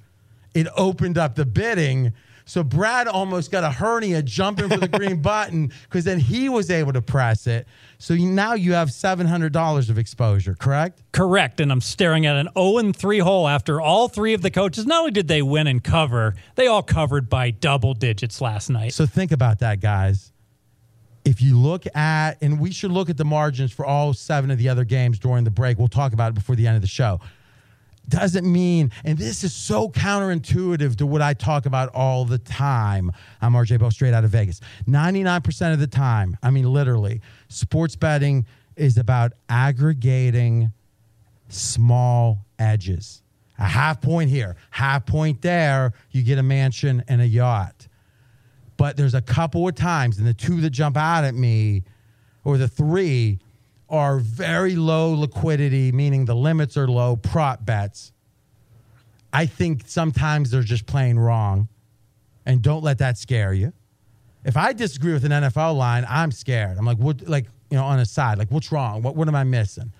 it 0.54 0.68
opened 0.76 1.18
up 1.18 1.36
the 1.36 1.46
bidding. 1.46 2.14
So 2.46 2.64
Brad 2.64 3.08
almost 3.08 3.52
got 3.52 3.64
a 3.64 3.72
hernia 3.72 4.22
jumping 4.22 4.70
for 4.70 4.78
the 4.78 4.88
green 5.00 5.22
button 5.22 5.72
because 5.84 6.04
then 6.04 6.20
he 6.20 6.50
was 6.50 6.70
able 6.70 6.94
to 6.94 7.02
press 7.02 7.48
it. 7.48 7.68
So 8.00 8.14
you, 8.14 8.30
now 8.30 8.54
you 8.54 8.74
have 8.74 8.90
$700 8.90 9.90
of 9.90 9.98
exposure, 9.98 10.56
correct? 10.56 11.02
Correct. 11.14 11.62
And 11.62 11.72
I'm 11.72 11.80
staring 11.80 12.26
at 12.26 12.36
an 12.36 12.50
0 12.58 12.80
and 12.80 12.96
3 12.96 13.20
hole 13.20 13.48
after 13.48 13.80
all 13.80 14.10
three 14.10 14.34
of 14.34 14.42
the 14.42 14.52
coaches. 14.52 14.86
Not 14.86 15.00
only 15.00 15.12
did 15.12 15.28
they 15.30 15.42
win 15.42 15.68
and 15.68 15.82
cover, 15.82 16.36
they 16.56 16.68
all 16.68 16.84
covered 16.84 17.30
by 17.30 17.52
double 17.52 17.94
digits 17.94 18.42
last 18.42 18.70
night. 18.70 18.94
So 18.94 19.06
think 19.06 19.32
about 19.32 19.60
that, 19.60 19.80
guys. 19.80 20.32
If 21.24 21.42
you 21.42 21.58
look 21.58 21.86
at, 21.96 22.34
and 22.42 22.60
we 22.60 22.72
should 22.72 22.92
look 22.92 23.10
at 23.10 23.16
the 23.16 23.24
margins 23.24 23.72
for 23.72 23.86
all 23.86 24.14
seven 24.14 24.52
of 24.52 24.58
the 24.58 24.68
other 24.68 24.84
games 24.84 25.18
during 25.18 25.46
the 25.46 25.52
break. 25.52 25.80
We'll 25.80 25.88
talk 25.88 26.12
about 26.12 26.32
it 26.32 26.36
before 26.36 26.58
the 26.58 26.68
end 26.68 26.76
of 26.76 26.82
the 26.82 26.88
show. 26.90 27.22
Doesn't 28.08 28.46
mean, 28.46 28.92
and 29.06 29.18
this 29.18 29.44
is 29.44 29.54
so 29.54 29.88
counterintuitive 29.88 30.98
to 30.98 31.06
what 31.06 31.22
I 31.22 31.34
talk 31.34 31.66
about 31.66 31.89
all 31.96 32.26
the 32.26 32.38
time. 32.38 33.12
I'm 33.42 33.54
RJ 33.54 33.80
Bell, 33.80 33.92
straight 33.92 34.13
out 34.13 34.26
of 34.26 34.32
Vegas. 34.32 34.60
99% 34.88 35.74
of 35.74 35.80
the 35.80 35.88
time, 35.88 36.38
I 36.44 36.50
mean, 36.50 36.72
literally, 36.72 37.22
sports 37.48 37.96
betting 37.96 38.46
is 38.76 38.98
about 38.98 39.34
aggregating 39.48 40.74
small 41.48 42.46
edges. 42.60 43.22
A 43.58 43.66
half 43.66 44.02
point 44.02 44.30
here, 44.30 44.58
half 44.72 45.06
point 45.06 45.42
there, 45.42 45.94
you 46.12 46.24
get 46.24 46.38
a 46.39 46.44
mansion 46.44 47.04
and 47.08 47.22
a 47.22 47.28
yacht. 47.28 47.88
But 48.76 48.98
there's 48.98 49.13
a 49.13 49.22
couple 49.22 49.68
of 49.68 49.76
times, 49.76 50.18
and 50.18 50.28
the 50.28 50.34
two 50.34 50.60
that 50.62 50.72
jump 50.72 50.98
out 50.98 51.24
at 51.24 51.36
me, 51.36 51.84
or 52.44 52.58
the 52.58 52.68
three, 52.68 53.39
are 53.94 54.18
very 54.18 54.76
low 54.76 55.14
liquidity, 55.14 55.92
meaning 55.92 56.26
the 56.26 56.36
limits 56.36 56.76
are 56.78 56.88
low, 56.88 57.16
prop 57.16 57.64
bets. 57.64 58.12
I 59.32 59.46
think 59.46 59.84
sometimes 59.86 60.50
they're 60.50 60.64
just 60.64 60.88
playing 60.88 61.20
wrong. 61.20 61.70
And 62.44 62.64
don't 62.64 62.84
let 62.84 62.98
that 62.98 63.20
scare 63.20 63.54
you. 63.54 63.72
If 64.44 64.58
I 64.58 64.74
disagree 64.74 65.14
with 65.14 65.24
an 65.26 65.32
NFL 65.32 65.78
line, 65.78 66.06
I'm 66.10 66.32
scared. 66.32 66.76
I'm 66.78 66.86
like, 66.86 66.98
what, 66.98 67.30
like, 67.30 67.46
you 67.70 67.78
know, 67.78 67.86
on 67.86 68.00
a 68.00 68.06
side, 68.06 68.40
like, 68.40 68.50
what's 68.50 68.72
wrong? 68.72 69.04
What, 69.04 69.16
what 69.16 69.28
am 69.28 69.36
I 69.36 69.44
missing? 69.44 69.94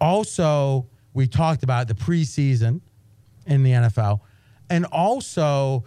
Also, 0.00 0.86
we 1.12 1.26
talked 1.26 1.62
about 1.62 1.88
the 1.88 1.94
preseason 1.94 2.80
in 3.46 3.64
the 3.64 3.72
NFL 3.72 4.20
and 4.70 4.86
also 4.86 5.84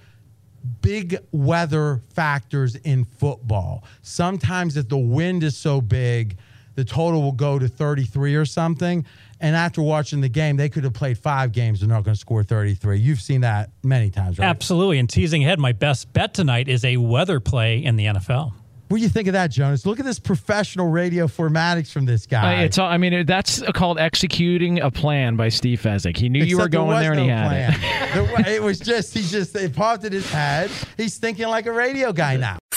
big 0.83 1.17
weather 1.31 2.01
factors 2.13 2.75
in 2.75 3.05
football. 3.05 3.85
Sometimes 4.03 4.77
if 4.77 4.87
the 4.87 4.97
wind 4.99 5.43
is 5.43 5.57
so 5.57 5.81
big, 5.81 6.37
the 6.75 6.85
total 6.85 7.21
will 7.21 7.31
go 7.31 7.59
to 7.59 7.67
33 7.67 8.35
or 8.35 8.45
something. 8.45 9.05
And 9.39 9.55
after 9.55 9.81
watching 9.81 10.21
the 10.21 10.29
game, 10.29 10.55
they 10.57 10.69
could 10.69 10.83
have 10.83 10.93
played 10.93 11.17
five 11.17 11.51
games 11.51 11.81
and 11.81 11.89
not 11.89 12.03
going 12.03 12.13
to 12.15 12.19
score 12.19 12.43
33. 12.43 12.99
You've 12.99 13.21
seen 13.21 13.41
that 13.41 13.71
many 13.83 14.09
times, 14.09 14.37
right? 14.37 14.45
Absolutely. 14.47 14.99
And 14.99 15.09
teasing 15.09 15.43
ahead, 15.43 15.59
my 15.59 15.71
best 15.71 16.13
bet 16.13 16.33
tonight 16.33 16.67
is 16.67 16.85
a 16.85 16.97
weather 16.97 17.39
play 17.39 17.83
in 17.83 17.95
the 17.95 18.05
NFL. 18.05 18.53
What 18.89 18.97
do 18.97 19.03
you 19.03 19.09
think 19.09 19.27
of 19.29 19.33
that, 19.33 19.51
Jonas? 19.51 19.85
Look 19.85 20.01
at 20.01 20.05
this 20.05 20.19
professional 20.19 20.89
radio 20.89 21.25
formatics 21.27 21.91
from 21.93 22.05
this 22.05 22.25
guy. 22.25 22.59
Uh, 22.59 22.65
it's 22.65 22.77
all, 22.77 22.89
I 22.89 22.97
mean, 22.97 23.25
that's 23.25 23.61
called 23.71 23.97
executing 23.97 24.81
a 24.81 24.91
plan 24.91 25.37
by 25.37 25.47
Steve 25.47 25.81
Fezzik. 25.81 26.17
He 26.17 26.27
knew 26.27 26.43
you 26.43 26.57
were 26.57 26.63
Except 26.65 26.71
there 26.73 26.79
going 26.81 26.87
was 26.89 27.01
there 27.01 27.11
and 27.13 27.21
he 27.21 27.27
had 27.29 27.47
plan. 27.47 27.73
it. 27.73 28.43
The- 28.43 28.51
it 28.55 28.61
was 28.61 28.79
just, 28.79 29.13
he 29.13 29.21
just, 29.21 29.55
it 29.55 29.73
popped 29.73 30.03
in 30.03 30.11
his 30.11 30.29
head. 30.29 30.69
He's 30.97 31.17
thinking 31.17 31.47
like 31.47 31.67
a 31.67 31.71
radio 31.71 32.11
guy 32.11 32.35
now. 32.35 32.57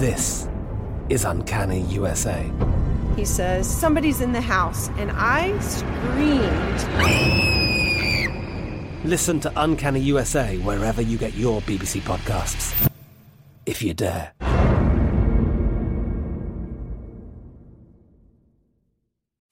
This 0.00 0.48
is 1.10 1.24
Uncanny 1.26 1.82
USA. 1.82 2.50
He 3.16 3.26
says, 3.26 3.68
Somebody's 3.68 4.22
in 4.22 4.32
the 4.32 4.40
house, 4.40 4.88
and 4.96 5.10
I 5.12 5.58
screamed. 5.60 6.80
Listen 9.04 9.40
to 9.40 9.52
Uncanny 9.56 10.00
USA 10.00 10.56
wherever 10.56 11.02
you 11.02 11.18
get 11.18 11.34
your 11.34 11.60
BBC 11.60 12.00
podcasts, 12.00 12.90
if 13.66 13.82
you 13.82 13.92
dare. 13.92 14.32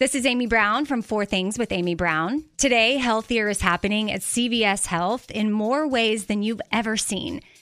This 0.00 0.14
is 0.14 0.24
Amy 0.24 0.46
Brown 0.46 0.86
from 0.86 1.02
Four 1.02 1.26
Things 1.26 1.58
with 1.58 1.72
Amy 1.72 1.94
Brown. 1.94 2.44
Today, 2.56 2.96
healthier 2.96 3.50
is 3.50 3.60
happening 3.60 4.10
at 4.10 4.22
CVS 4.22 4.86
Health 4.86 5.30
in 5.30 5.52
more 5.52 5.86
ways 5.86 6.24
than 6.24 6.42
you've 6.42 6.62
ever 6.72 6.96
seen. 6.96 7.42